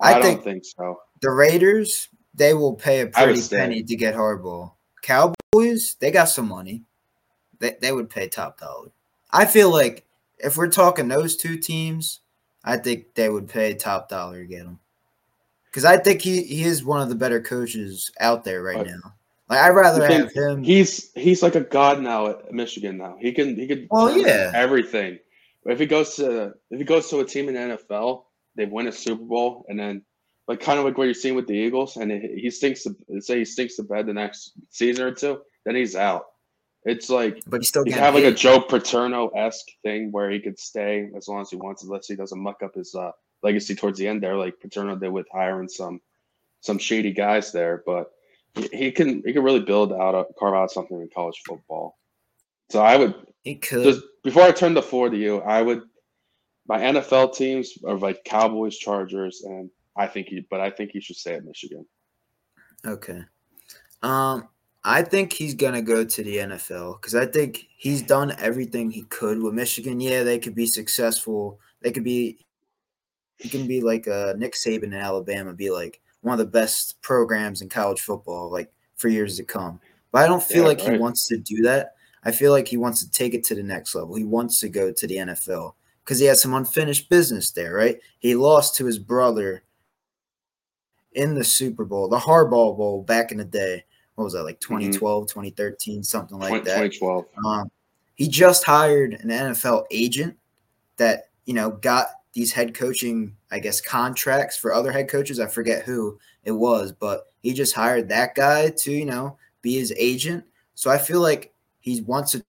[0.00, 1.00] I I, think- don't think so.
[1.20, 4.72] the Raiders, they will pay a pretty penny to get Harbaugh.
[5.02, 6.82] Cowboys, they got some money.
[7.58, 8.88] They, they would pay top dollar.
[9.30, 10.06] I feel like
[10.38, 12.20] if we're talking those two teams,
[12.64, 14.78] I think they would pay top dollar to get him.
[15.66, 19.14] Because I think he, he is one of the better coaches out there right now.
[19.48, 20.62] Like I'd rather have him.
[20.62, 22.98] He's he's like a god now at Michigan.
[22.98, 23.88] Now he can he can.
[23.90, 24.52] Oh, yeah.
[24.54, 25.18] everything.
[25.64, 28.86] If he goes to if he goes to a team in the NFL, they win
[28.86, 30.02] a Super Bowl, and then
[30.46, 32.84] like kind of like what you're seeing with the Eagles, and he he stinks.
[32.84, 36.26] The, say he stinks the bed the next season or two, then he's out.
[36.84, 38.32] It's like but he's still could have like a.
[38.32, 42.16] Joe Paterno esque thing where he could stay as long as he wants, unless he
[42.16, 43.12] doesn't muck up his uh,
[43.42, 46.00] legacy towards the end there, like Paterno did with hiring some
[46.60, 47.82] some shady guys there.
[47.84, 48.12] But
[48.72, 51.98] he can he can really build out a carve out something in college football.
[52.70, 55.82] So I would he could just before I turn the floor to you, I would
[56.66, 61.00] my NFL teams are like Cowboys, Chargers, and I think he but I think he
[61.00, 61.86] should stay at Michigan.
[62.86, 63.22] Okay.
[64.02, 64.48] Um
[64.84, 69.02] I think he's gonna go to the NFL because I think he's done everything he
[69.02, 70.00] could with Michigan.
[70.00, 71.60] Yeah, they could be successful.
[71.82, 72.38] They could be
[73.38, 77.00] he can be like a Nick Saban in Alabama, be like one of the best
[77.02, 79.80] programs in college football, like for years to come.
[80.12, 81.94] But I don't feel Yeah, like he wants to do that.
[82.24, 84.14] I feel like he wants to take it to the next level.
[84.14, 85.74] He wants to go to the NFL
[86.04, 87.98] because he has some unfinished business there, right?
[88.18, 89.62] He lost to his brother
[91.12, 93.84] in the Super Bowl, the Harbaugh Bowl back in the day.
[94.20, 96.92] What was that, like 2012, 2013, something like 20- that?
[96.92, 97.24] 2012.
[97.42, 97.70] Um,
[98.16, 100.36] he just hired an NFL agent
[100.98, 105.40] that you know got these head coaching, I guess, contracts for other head coaches.
[105.40, 109.78] I forget who it was, but he just hired that guy to you know be
[109.78, 110.44] his agent.
[110.74, 112.44] So I feel like he wants to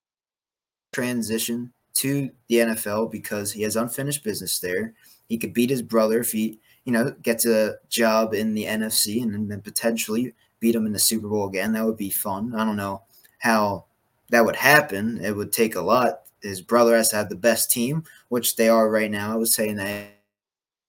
[0.91, 4.93] transition to the NFL because he has unfinished business there.
[5.29, 9.23] He could beat his brother if he you know gets a job in the NFC
[9.23, 11.73] and then potentially beat him in the Super Bowl again.
[11.73, 12.55] That would be fun.
[12.55, 13.01] I don't know
[13.39, 13.85] how
[14.29, 15.19] that would happen.
[15.21, 16.21] It would take a lot.
[16.41, 19.33] His brother has to have the best team, which they are right now.
[19.33, 20.05] I was saying the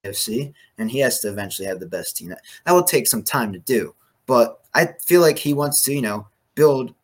[0.04, 2.28] AFC, and he has to eventually have the best team.
[2.28, 3.94] That, that will take some time to do.
[4.26, 6.94] But I feel like he wants to, you know, build,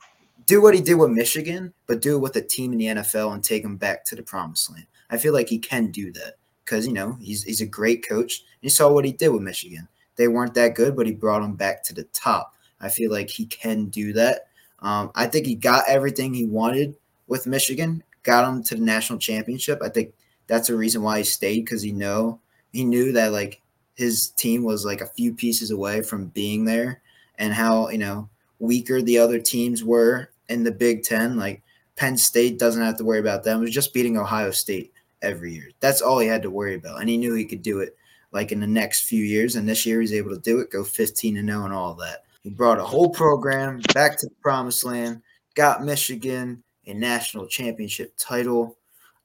[0.46, 3.34] do what he did with Michigan, but do it with a team in the NFL
[3.34, 4.86] and take him back to the promised land.
[5.10, 8.44] I feel like he can do that because, you know, he's, he's a great coach.
[8.60, 9.88] You saw what he did with Michigan.
[10.16, 12.54] They weren't that good, but he brought them back to the top.
[12.80, 14.48] I feel like he can do that.
[14.80, 19.18] Um, I think he got everything he wanted with Michigan, got him to the national
[19.18, 19.80] championship.
[19.82, 20.14] I think
[20.46, 22.40] that's a reason why he stayed because he know
[22.72, 23.60] he knew that like
[23.94, 27.02] his team was like a few pieces away from being there,
[27.38, 31.36] and how you know weaker the other teams were in the Big Ten.
[31.36, 31.62] Like
[31.96, 35.52] Penn State doesn't have to worry about them; it was just beating Ohio State every
[35.54, 35.70] year.
[35.80, 37.96] That's all he had to worry about, and he knew he could do it
[38.32, 39.56] like in the next few years.
[39.56, 42.24] And this year he's able to do it, go 15 and 0 and all that.
[42.48, 45.20] He brought a whole program back to the promised land,
[45.54, 48.78] got Michigan a national championship title.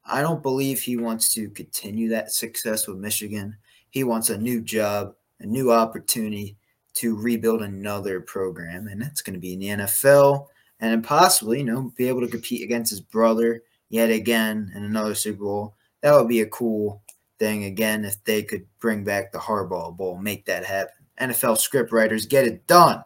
[0.04, 3.56] I don't believe he wants to continue that success with Michigan.
[3.92, 6.58] He wants a new job, a new opportunity
[6.96, 10.48] to rebuild another program, and that's going to be in the NFL,
[10.82, 15.16] and possibly, you know, be able to compete against his brother yet again in another
[15.16, 15.76] Super Bowl.
[16.02, 17.02] That would be a cool
[17.40, 21.03] thing again if they could bring back the Harbaugh Bowl, make that happen.
[21.20, 23.04] NFL script writers get it done.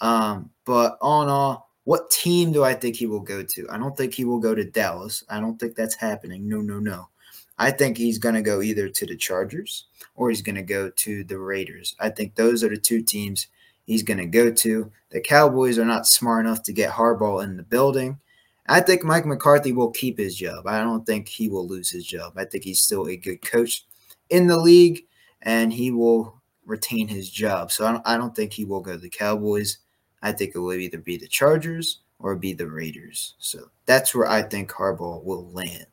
[0.00, 3.66] Um, but all in all, what team do I think he will go to?
[3.70, 5.24] I don't think he will go to Dallas.
[5.28, 6.48] I don't think that's happening.
[6.48, 7.08] No, no, no.
[7.58, 10.90] I think he's going to go either to the Chargers or he's going to go
[10.90, 11.96] to the Raiders.
[11.98, 13.48] I think those are the two teams
[13.84, 14.92] he's going to go to.
[15.10, 18.18] The Cowboys are not smart enough to get Harbaugh in the building.
[18.68, 20.66] I think Mike McCarthy will keep his job.
[20.66, 22.34] I don't think he will lose his job.
[22.36, 23.86] I think he's still a good coach
[24.28, 25.06] in the league
[25.40, 26.37] and he will
[26.68, 27.72] retain his job.
[27.72, 29.78] So I don't, I don't think he will go to the Cowboys.
[30.22, 33.34] I think it will either be the Chargers or be the Raiders.
[33.38, 35.86] So that's where I think Harbaugh will land.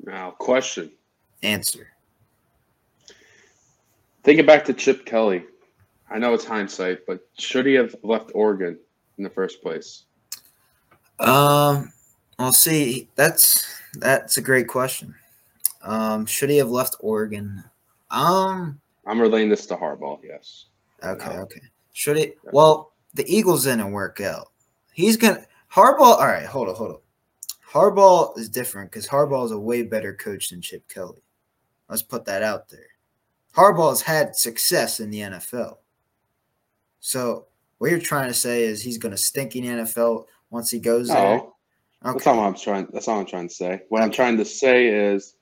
[0.00, 0.92] Now, question.
[1.42, 1.88] Answer.
[4.24, 5.44] Thinking back to Chip Kelly,
[6.10, 8.78] I know it's hindsight, but should he have left Oregon
[9.18, 10.04] in the first place?
[11.20, 11.92] Um,
[12.38, 15.14] well, see, that's that's a great question.
[15.82, 17.64] Um, should he have left Oregon?
[18.10, 20.20] Um, I'm relaying this to Harbaugh.
[20.22, 20.66] Yes.
[21.02, 21.42] okay, No.
[21.42, 21.60] okay.
[21.92, 22.38] Should it?
[22.52, 24.52] Well, the Eagles didn't work out.
[24.92, 26.18] He's gonna Harbaugh.
[26.18, 26.98] All right, hold on, hold on.
[27.72, 31.22] Harbaugh is different because Harbaugh is a way better coach than Chip Kelly.
[31.88, 32.86] Let's put that out there.
[33.54, 35.78] Harbaugh has had success in the NFL.
[37.00, 37.46] So
[37.78, 40.78] what you're trying to say is he's going to stink in the NFL once he
[40.78, 41.16] goes there.
[41.38, 41.54] No,
[42.02, 42.88] that's what I'm trying.
[42.92, 43.82] That's what I'm trying to say.
[43.88, 45.34] What I'm trying to say is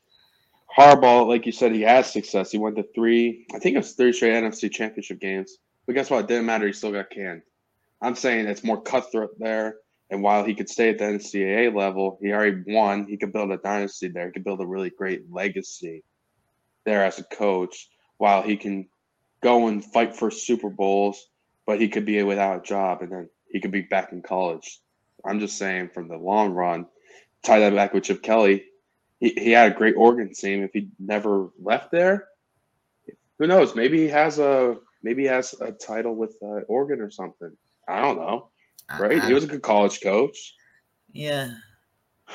[0.77, 2.53] Harbaugh, like you said, he has success.
[2.53, 5.57] He went to three, I think it was three straight NFC Championship games.
[5.87, 6.25] But guess what?
[6.25, 6.67] It didn't matter.
[6.67, 7.43] He still got canned.
[8.03, 9.77] I'm saying it's more cutthroat there.
[10.11, 13.07] And while he could stay at the NCAA level, he already won.
[13.07, 14.27] He could build a dynasty there.
[14.27, 16.05] He could build a really great legacy
[16.85, 17.89] there as a coach.
[18.19, 18.89] While he can
[19.43, 21.29] go and fight for Super Bowls,
[21.67, 24.81] but he could be without a job, and then he could be back in college.
[25.25, 26.87] I'm just saying, from the long run,
[27.43, 28.65] tie that back with Chip Kelly.
[29.21, 30.63] He, he had a great Oregon team.
[30.63, 32.29] If he never left there,
[33.39, 33.75] who knows?
[33.75, 37.57] Maybe he has a maybe he has a title with uh, Oregon or something.
[37.89, 38.49] I don't know.
[38.99, 39.21] Right?
[39.21, 40.55] I- He was a good college coach.
[41.13, 41.55] yeah,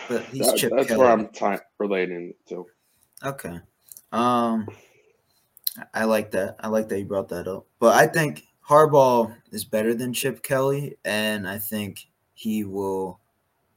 [0.09, 0.99] but he's That- Chip that's Kelly.
[0.99, 2.65] where I'm ty- relating to.
[3.23, 3.59] Okay.
[4.11, 4.67] Um
[5.93, 6.57] I like that.
[6.59, 7.65] I like that you brought that up.
[7.79, 13.19] But I think Harbaugh is better than Chip Kelly, and I think he will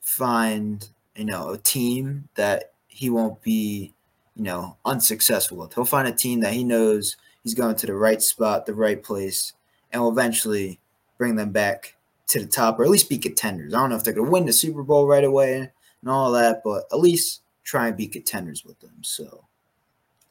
[0.01, 3.93] find you know a team that he won't be
[4.37, 5.75] you know unsuccessful with.
[5.75, 9.03] He'll find a team that he knows he's going to the right spot, the right
[9.03, 9.53] place,
[9.93, 10.79] and will eventually
[11.19, 11.97] bring them back
[12.29, 13.75] to the top or at least be contenders.
[13.75, 15.71] I don't know if they're going to win the Super Bowl right away
[16.01, 18.97] and all that, but at least try and be contenders with them.
[19.03, 19.45] So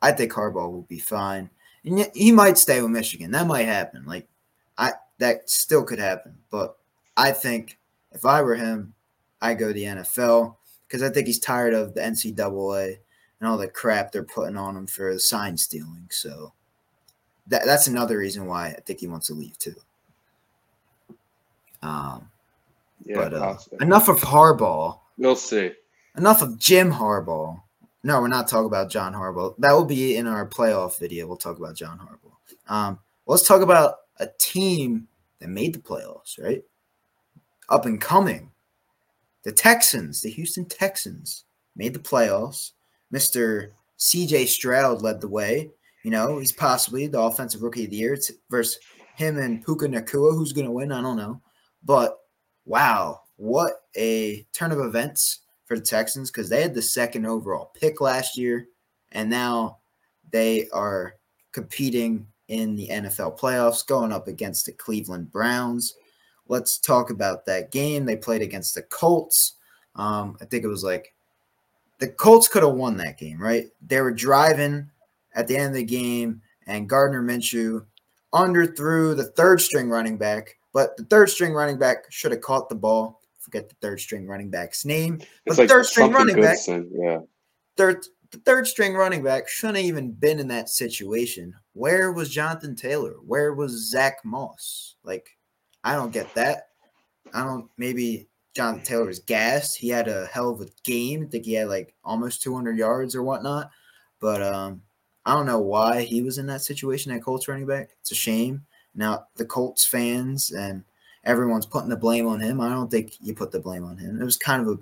[0.02, 1.50] I think Harbaugh will be fine.
[1.86, 3.32] And he might stay with Michigan.
[3.32, 4.06] That might happen.
[4.06, 4.28] Like
[4.78, 6.38] I that still could happen.
[6.50, 6.78] But
[7.18, 7.78] I think
[8.14, 8.94] if I were him,
[9.42, 10.56] I go to the NFL
[10.94, 13.00] because I think he's tired of the NCAA
[13.40, 16.08] and all the crap they're putting on him for the sign stealing.
[16.12, 16.54] So
[17.48, 19.74] that that's another reason why I think he wants to leave too.
[21.82, 22.30] Um,
[23.04, 25.00] yeah, but uh, enough of Harbaugh.
[25.18, 25.72] We'll see.
[26.16, 27.60] Enough of Jim Harbaugh.
[28.04, 29.56] No, we're not talking about John Harbaugh.
[29.58, 31.26] That will be in our playoff video.
[31.26, 32.72] We'll talk about John Harbaugh.
[32.72, 35.08] Um, let's talk about a team
[35.40, 36.64] that made the playoffs, right?
[37.68, 38.52] Up and coming.
[39.44, 42.72] The Texans, the Houston Texans, made the playoffs.
[43.14, 43.72] Mr.
[44.00, 45.70] CJ Stroud led the way.
[46.04, 48.14] You know, he's possibly the offensive rookie of the year.
[48.14, 48.80] It's versus
[49.16, 50.36] him and Puka Nacua.
[50.36, 50.92] Who's going to win?
[50.92, 51.42] I don't know.
[51.84, 52.18] But
[52.66, 57.72] wow, what a turn of events for the Texans because they had the second overall
[57.80, 58.68] pick last year,
[59.12, 59.80] and now
[60.32, 61.16] they are
[61.52, 65.96] competing in the NFL playoffs, going up against the Cleveland Browns.
[66.48, 68.06] Let's talk about that game.
[68.06, 69.56] They played against the Colts.
[69.96, 71.14] Um, I think it was like
[72.00, 73.68] the Colts could have won that game, right?
[73.86, 74.90] They were driving
[75.36, 77.86] at the end of the game, and Gardner Minshew
[78.34, 82.70] underthrew the third string running back, but the third string running back should have caught
[82.70, 83.22] the ball.
[83.40, 85.22] Forget the third string running back's name.
[85.46, 87.20] But like third string running back, yeah.
[87.78, 91.54] Third the third string running back shouldn't have even been in that situation.
[91.74, 93.14] Where was Jonathan Taylor?
[93.26, 94.96] Where was Zach Moss?
[95.04, 95.38] Like,
[95.84, 96.70] I don't get that.
[97.34, 97.70] I don't.
[97.78, 99.78] Maybe John Taylor was gassed.
[99.78, 101.24] He had a hell of a game.
[101.24, 103.72] I think he had like almost 200 yards or whatnot.
[104.20, 104.82] But um,
[105.26, 107.90] I don't know why he was in that situation at Colts running back.
[108.02, 108.66] It's a shame.
[108.96, 110.84] Now the Colts fans and
[111.24, 112.62] everyone's putting the blame on him.
[112.62, 114.22] I don't think you put the blame on him.
[114.22, 114.80] It was kind of a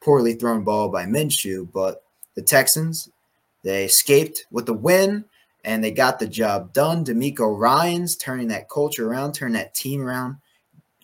[0.00, 2.02] poorly thrown ball by Minshew, but
[2.34, 3.08] the Texans
[3.62, 5.24] they escaped with the win
[5.64, 7.04] and they got the job done.
[7.04, 10.36] DeMeco Ryans turning that culture around, turning that team around,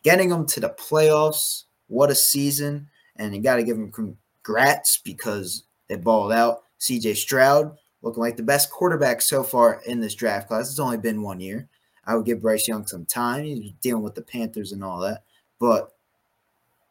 [0.02, 1.64] getting them to the playoffs.
[1.88, 2.88] What a season!
[3.16, 6.64] And you got to give them congrats because they balled out.
[6.80, 10.70] CJ Stroud looking like the best quarterback so far in this draft class.
[10.70, 11.68] It's only been one year.
[12.06, 13.44] I would give Bryce Young some time.
[13.44, 15.24] He's dealing with the Panthers and all that.
[15.58, 15.92] But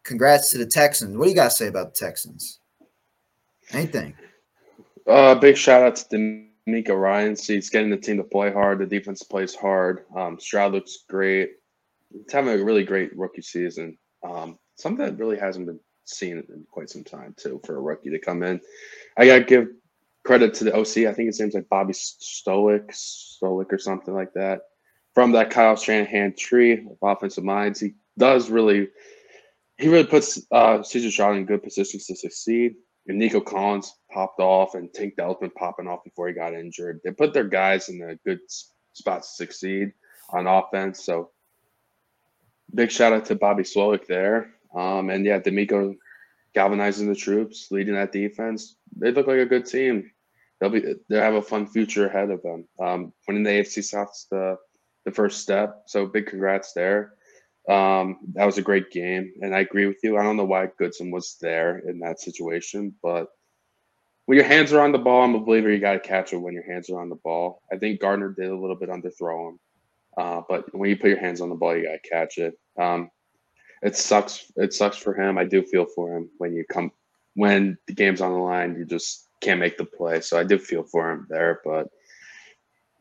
[0.03, 1.17] congrats to the Texans.
[1.17, 2.59] What do you got to say about the Texans?
[3.71, 4.13] Anything?
[5.07, 7.35] Uh, big shout out to DeMeco Ryan.
[7.35, 8.79] He's getting the team to play hard.
[8.79, 10.05] The defense plays hard.
[10.15, 11.58] Um, Stroud looks great.
[12.11, 13.97] He's having a really great rookie season.
[14.23, 18.09] Um, something that really hasn't been seen in quite some time, too, for a rookie
[18.09, 18.59] to come in.
[19.17, 19.67] I got to give
[20.25, 21.09] credit to the OC.
[21.09, 24.61] I think his name's like Bobby Stoic, Stolik or something like that
[25.13, 27.79] from that Kyle Shanahan tree of offensive minds.
[27.79, 28.89] He does really,
[29.77, 32.75] he really puts uh, Caesar Stroud in good positions to succeed.
[33.07, 36.99] And Nico Collins popped off, and Tank Dell's been popping off before he got injured.
[37.03, 38.39] They put their guys in a good
[38.93, 39.93] spot to succeed
[40.31, 41.03] on offense.
[41.03, 41.31] So
[42.73, 44.51] big shout out to Bobby Slowik there.
[44.75, 45.95] Um, and yeah, DeMeco
[46.53, 48.75] galvanizing the troops, leading that defense.
[48.95, 50.11] They look like a good team.
[50.59, 52.67] They'll be they'll have a fun future ahead of them.
[52.79, 54.57] Um, winning the AFC South's the
[55.05, 55.83] the first step.
[55.87, 57.13] So big congrats there.
[57.69, 60.17] Um, that was a great game, and I agree with you.
[60.17, 63.27] I don't know why Goodson was there in that situation, but
[64.25, 66.37] when your hands are on the ball, I'm a believer you got to catch it
[66.37, 67.61] when your hands are on the ball.
[67.71, 69.59] I think Gardner did a little bit underthrow him,
[70.19, 72.53] uh, but when you put your hands on the ball, you got to catch it.
[72.77, 73.09] Um,
[73.81, 74.51] it sucks.
[74.57, 75.37] It sucks for him.
[75.37, 76.91] I do feel for him when you come
[77.35, 78.75] when the game's on the line.
[78.77, 80.19] You just can't make the play.
[80.19, 81.87] So I do feel for him there, but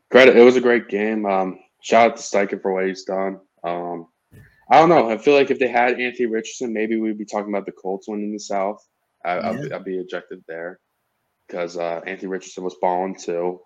[0.09, 0.37] credit.
[0.37, 1.25] It was a great game.
[1.25, 3.41] Um, shout out to Steichen for what he's done.
[3.65, 4.07] Um,
[4.71, 5.09] I don't know.
[5.09, 8.07] I feel like if they had Anthony Richardson, maybe we'd be talking about the Colts
[8.07, 8.81] winning the South.
[9.25, 9.49] I, yeah.
[9.49, 10.79] I'd, I'd, be ejected there
[11.47, 13.59] because uh, Anthony Richardson was balling too.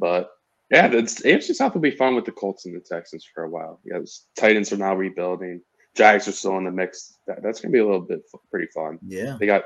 [0.00, 0.30] But
[0.72, 3.48] yeah, the AFC South will be fun with the Colts and the Texans for a
[3.48, 3.78] while.
[3.84, 5.60] Yeah, the Titans are now rebuilding.
[5.94, 7.18] Jags are still in the mix.
[7.26, 8.98] That, that's gonna be a little bit f- pretty fun.
[9.06, 9.64] Yeah, they got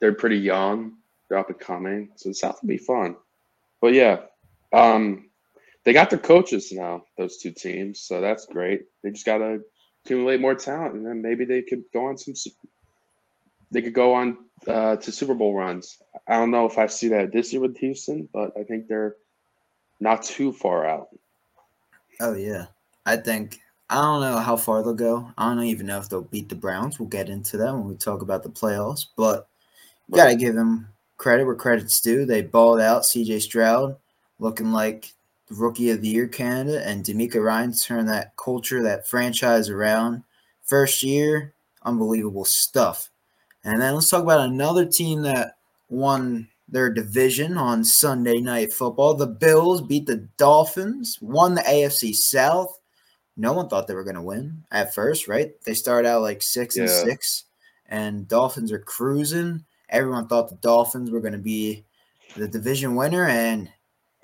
[0.00, 0.94] they're pretty young.
[1.28, 3.14] They're up and coming, so the South will be fun.
[3.80, 4.22] But yeah,
[4.72, 5.30] um,
[5.84, 8.00] they got their coaches now, those two teams.
[8.00, 8.86] So that's great.
[9.04, 9.60] They just got to
[10.04, 12.34] accumulate more talent, and then maybe they could go on some.
[13.70, 15.98] They could go on uh, to Super Bowl runs.
[16.26, 19.14] I don't know if I see that this year with Houston, but I think they're
[20.00, 21.08] not too far out.
[22.20, 22.66] Oh yeah,
[23.06, 25.30] I think I don't know how far they'll go.
[25.38, 26.98] I don't even know if they'll beat the Browns.
[26.98, 29.06] We'll get into that when we talk about the playoffs.
[29.16, 29.48] But
[30.08, 32.24] you gotta give them credit where credit's due.
[32.24, 33.04] They balled out.
[33.04, 33.40] C.J.
[33.40, 33.96] Stroud
[34.38, 35.12] looking like
[35.48, 40.22] the rookie of the year candidate, and DeMeco Ryan turned that culture, that franchise around.
[40.62, 43.10] First year, unbelievable stuff.
[43.64, 45.56] And then let's talk about another team that
[45.88, 49.14] won their division on Sunday Night Football.
[49.14, 52.78] The Bills beat the Dolphins, won the AFC South.
[53.36, 55.52] No one thought they were going to win at first, right?
[55.64, 57.44] They started out like six and six,
[57.88, 59.64] and Dolphins are cruising.
[59.88, 61.84] Everyone thought the Dolphins were going to be
[62.36, 63.70] the division winner, and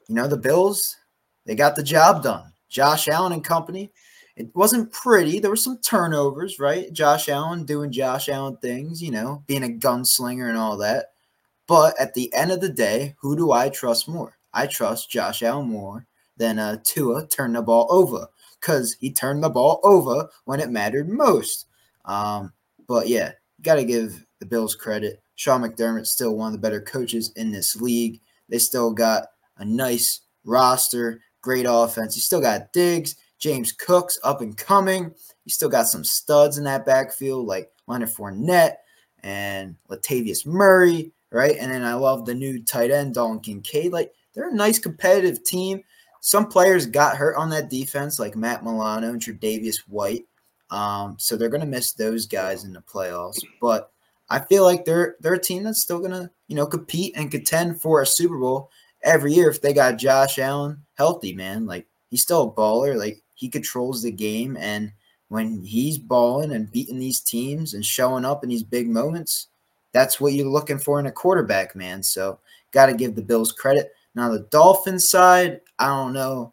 [0.09, 0.97] you know the Bills,
[1.47, 2.53] they got the job done.
[2.68, 3.90] Josh Allen and company.
[4.36, 5.38] It wasn't pretty.
[5.38, 6.92] There were some turnovers, right?
[6.92, 11.14] Josh Allen doing Josh Allen things, you know, being a gunslinger and all that.
[11.67, 14.37] But at the end of the day, who do I trust more?
[14.53, 16.07] I trust Josh Allen more
[16.37, 18.29] than uh, Tua turned the ball over
[18.61, 21.67] because he turned the ball over when it mattered most.
[22.05, 22.53] Um,
[22.87, 25.23] but yeah, got to give the Bills credit.
[25.37, 28.21] Sean McDermott's still one of the better coaches in this league.
[28.49, 29.25] They still got
[29.57, 32.15] a nice roster, great offense.
[32.15, 35.12] You still got Diggs, James Cook's up and coming.
[35.45, 38.77] You still got some studs in that backfield like Leonard Fournette
[39.23, 41.57] and Latavius Murray, right?
[41.59, 43.93] And then I love the new tight end, Dalton Kincaid.
[43.93, 45.82] Like they're a nice competitive team.
[46.20, 50.24] Some players got hurt on that defense, like Matt Milano and Tre'Davious White.
[50.70, 53.41] Um, so they're gonna miss those guys in the playoffs.
[53.61, 53.91] But
[54.30, 57.82] I feel like they're they're a team that's still gonna, you know, compete and contend
[57.82, 58.70] for a Super Bowl
[59.03, 61.66] every year if they got Josh Allen healthy, man.
[61.66, 62.97] Like he's still a baller.
[62.97, 64.93] Like he controls the game and
[65.28, 69.49] when he's balling and beating these teams and showing up in these big moments,
[69.95, 72.03] that's what you're looking for in a quarterback, man.
[72.03, 72.40] So
[72.72, 73.92] got to give the Bills credit.
[74.14, 76.53] Now the Dolphins side, I don't know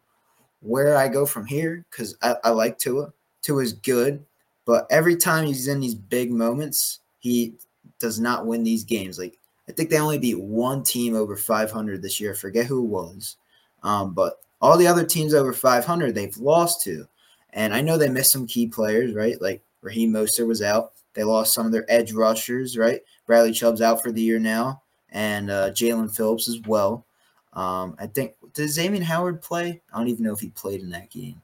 [0.60, 3.12] where I go from here because I, I like Tua.
[3.42, 4.24] Tua is good,
[4.64, 7.54] but every time he's in these big moments, he
[7.98, 9.18] does not win these games.
[9.18, 9.38] Like
[9.68, 12.32] I think they only beat one team over 500 this year.
[12.32, 13.36] I forget who it was,
[13.82, 17.06] um, but all the other teams over 500 they've lost to.
[17.54, 19.40] And I know they missed some key players, right?
[19.42, 20.92] Like Raheem Mostert was out.
[21.14, 23.00] They lost some of their edge rushers, right?
[23.26, 27.04] Bradley Chubb's out for the year now, and uh, Jaelan Phillips as well.
[27.52, 29.80] Um, I think does Xavier Howard play?
[29.92, 31.40] I don't even know if he played in that game.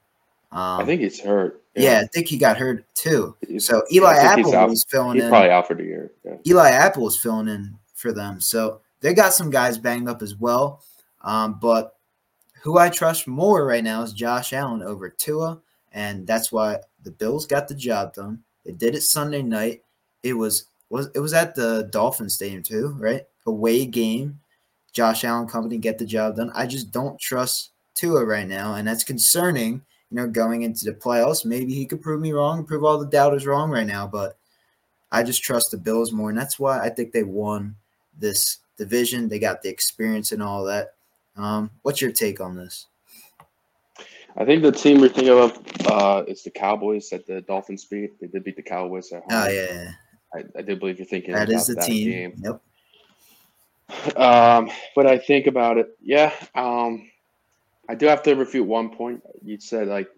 [0.51, 1.61] Um, I think he's hurt.
[1.75, 2.01] yeah.
[2.03, 3.35] I think he got hurt too.
[3.59, 5.29] So Eli I think he's Apple was filling He's in.
[5.29, 6.11] probably out for the year.
[6.25, 6.37] Yeah.
[6.47, 8.41] Eli Apple is filling in for them.
[8.41, 10.81] So they got some guys banged up as well.
[11.21, 11.95] Um, but
[12.63, 15.61] who I trust more right now is Josh Allen over Tua.
[15.91, 18.43] And that's why the Bills got the job done.
[18.69, 19.81] They did it Sunday night.
[20.21, 23.23] It was was it was at the Dolphin Stadium too, right?
[23.47, 24.39] Away game.
[24.93, 26.51] Josh Allen company get the job done.
[26.53, 29.81] I just don't trust Tua right now, and that's concerning.
[30.11, 33.07] You know, going into the playoffs, maybe he could prove me wrong, prove all the
[33.07, 34.37] doubters wrong right now, but
[35.11, 37.75] I just trust the Bills more, and that's why I think they won
[38.19, 39.29] this division.
[39.29, 40.93] They got the experience and all that.
[41.35, 42.85] Um, what's your take on this?
[44.39, 48.19] I think the team we're thinking of uh, is the Cowboys that the Dolphins beat.
[48.21, 49.31] They did beat the Cowboys at home.
[49.31, 49.91] Oh yeah, yeah.
[50.33, 52.09] I, I do believe you're thinking that about is the that team.
[52.09, 52.33] game.
[52.43, 54.15] Yep.
[54.15, 56.31] Um, but I think about it, yeah.
[56.55, 57.09] Um,
[57.89, 59.21] I do have to refute one point.
[59.43, 60.09] You said like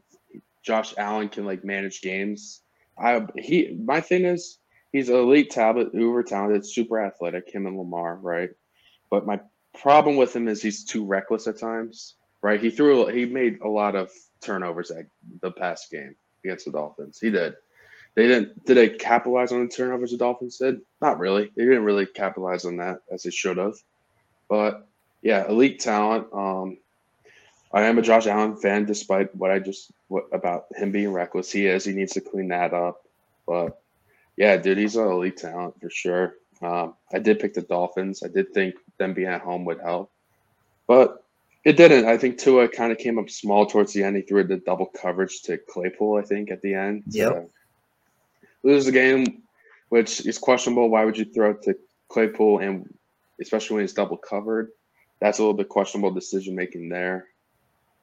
[0.62, 2.62] Josh Allen can like manage games.
[3.00, 4.60] I he my thing is
[4.92, 7.50] he's elite talent, uber talented, super athletic.
[7.50, 8.52] Him and Lamar, right?
[9.10, 9.40] But my
[9.80, 12.16] problem with him is he's too reckless at times.
[12.42, 12.62] Right?
[12.62, 14.10] He threw he made a lot of
[14.42, 15.06] turnovers at
[15.42, 17.20] the past game against the Dolphins.
[17.20, 17.56] He did.
[18.16, 18.66] They didn't.
[18.66, 20.82] Did they capitalize on the turnovers the Dolphins did?
[21.02, 21.52] Not really.
[21.56, 23.76] They didn't really capitalize on that as they should have.
[24.50, 24.88] But
[25.22, 26.28] yeah, elite talent.
[26.34, 26.78] Um,
[27.74, 31.52] I am a Josh Allen fan, despite what I just what about him being reckless.
[31.52, 31.86] He is.
[31.86, 33.06] He needs to clean that up.
[33.48, 33.82] But
[34.36, 36.36] yeah, dude, he's an elite talent for sure.
[36.62, 38.24] Um, I did pick the Dolphins.
[38.24, 40.12] I did think them being at home would help,
[40.86, 41.21] but
[41.64, 42.06] it didn't.
[42.06, 44.16] I think Tua kind of came up small towards the end.
[44.16, 46.18] He threw the double coverage to Claypool.
[46.18, 47.04] I think at the end.
[47.08, 47.34] Yep.
[47.34, 47.50] to
[48.64, 49.44] lose the game,
[49.90, 50.90] which is questionable.
[50.90, 51.76] Why would you throw it to
[52.10, 52.92] Claypool and
[53.40, 54.70] especially when he's double covered?
[55.20, 57.28] That's a little bit questionable decision making there.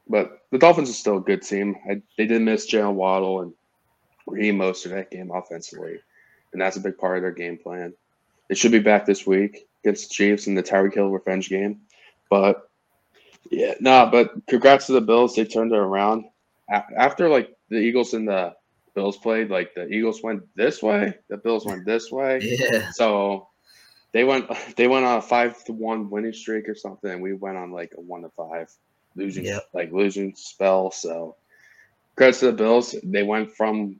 [0.09, 1.77] But the Dolphins are still a good team.
[1.89, 3.53] I, they did miss Jaylen Waddle and
[4.27, 5.99] Raheem most of that game offensively,
[6.53, 7.93] and that's a big part of their game plan.
[8.49, 11.81] They should be back this week against the Chiefs in the Tyreek Hill revenge game.
[12.31, 12.68] But
[13.51, 15.35] yeah, no, but congrats to the Bills.
[15.35, 16.25] They turned it around
[16.71, 18.55] after like the Eagles and the
[18.95, 19.51] Bills played.
[19.51, 22.41] Like the Eagles went this way, the Bills went this way.
[22.43, 22.91] Yeah.
[22.93, 23.49] So
[24.13, 24.47] they went
[24.77, 27.73] they went on a five to one winning streak or something, and we went on
[27.73, 28.71] like a one to five
[29.17, 29.69] losing Yep.
[29.73, 30.91] like losing spell.
[30.91, 31.37] So
[32.17, 32.95] credit to the Bills.
[33.03, 33.99] They went from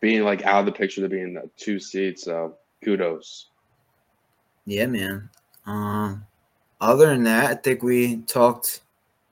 [0.00, 2.22] being like out of the picture to being the two seeds.
[2.22, 3.48] So kudos.
[4.66, 5.30] Yeah, man.
[5.66, 6.26] Um,
[6.80, 8.82] other than that, I think we talked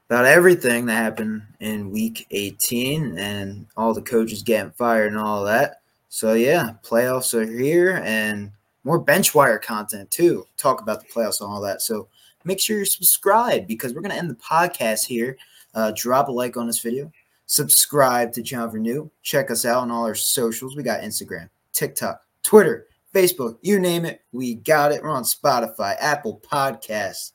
[0.09, 5.45] about everything that happened in week 18 and all the coaches getting fired and all
[5.45, 5.81] that.
[6.09, 8.51] So yeah, playoffs are here and
[8.85, 10.47] more Benchwire content too.
[10.57, 11.83] Talk about the playoffs and all that.
[11.83, 12.09] So
[12.45, 15.37] make sure you're subscribed because we're gonna end the podcast here.
[15.75, 17.11] Uh, drop a like on this video.
[17.47, 19.11] Subscribe to John New.
[19.23, 20.77] Check us out on all our socials.
[20.77, 22.87] We got Instagram, TikTok, Twitter,
[23.17, 25.03] Facebook, you name it, we got it.
[25.03, 27.33] We're on Spotify, Apple Podcasts.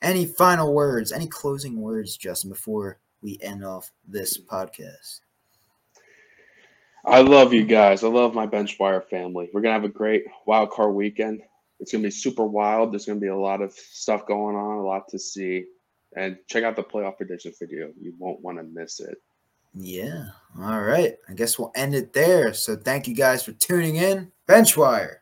[0.00, 5.20] Any final words, any closing words, Justin, before we end off this podcast?
[7.04, 8.04] I love you guys.
[8.04, 9.48] I love my Benchwire family.
[9.52, 11.42] We're gonna have a great wild card weekend.
[11.80, 12.92] It's gonna be super wild.
[12.92, 15.64] There's gonna be a lot of stuff going on, a lot to see.
[16.16, 17.90] And check out the playoff predictions video.
[18.00, 19.20] You won't want to miss it.
[19.74, 20.26] Yeah.
[20.58, 21.16] All right.
[21.28, 22.54] I guess we'll end it there.
[22.54, 24.32] So thank you guys for tuning in.
[24.48, 25.16] Benchwire.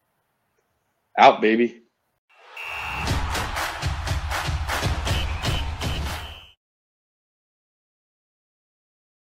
[1.19, 1.83] Out, baby.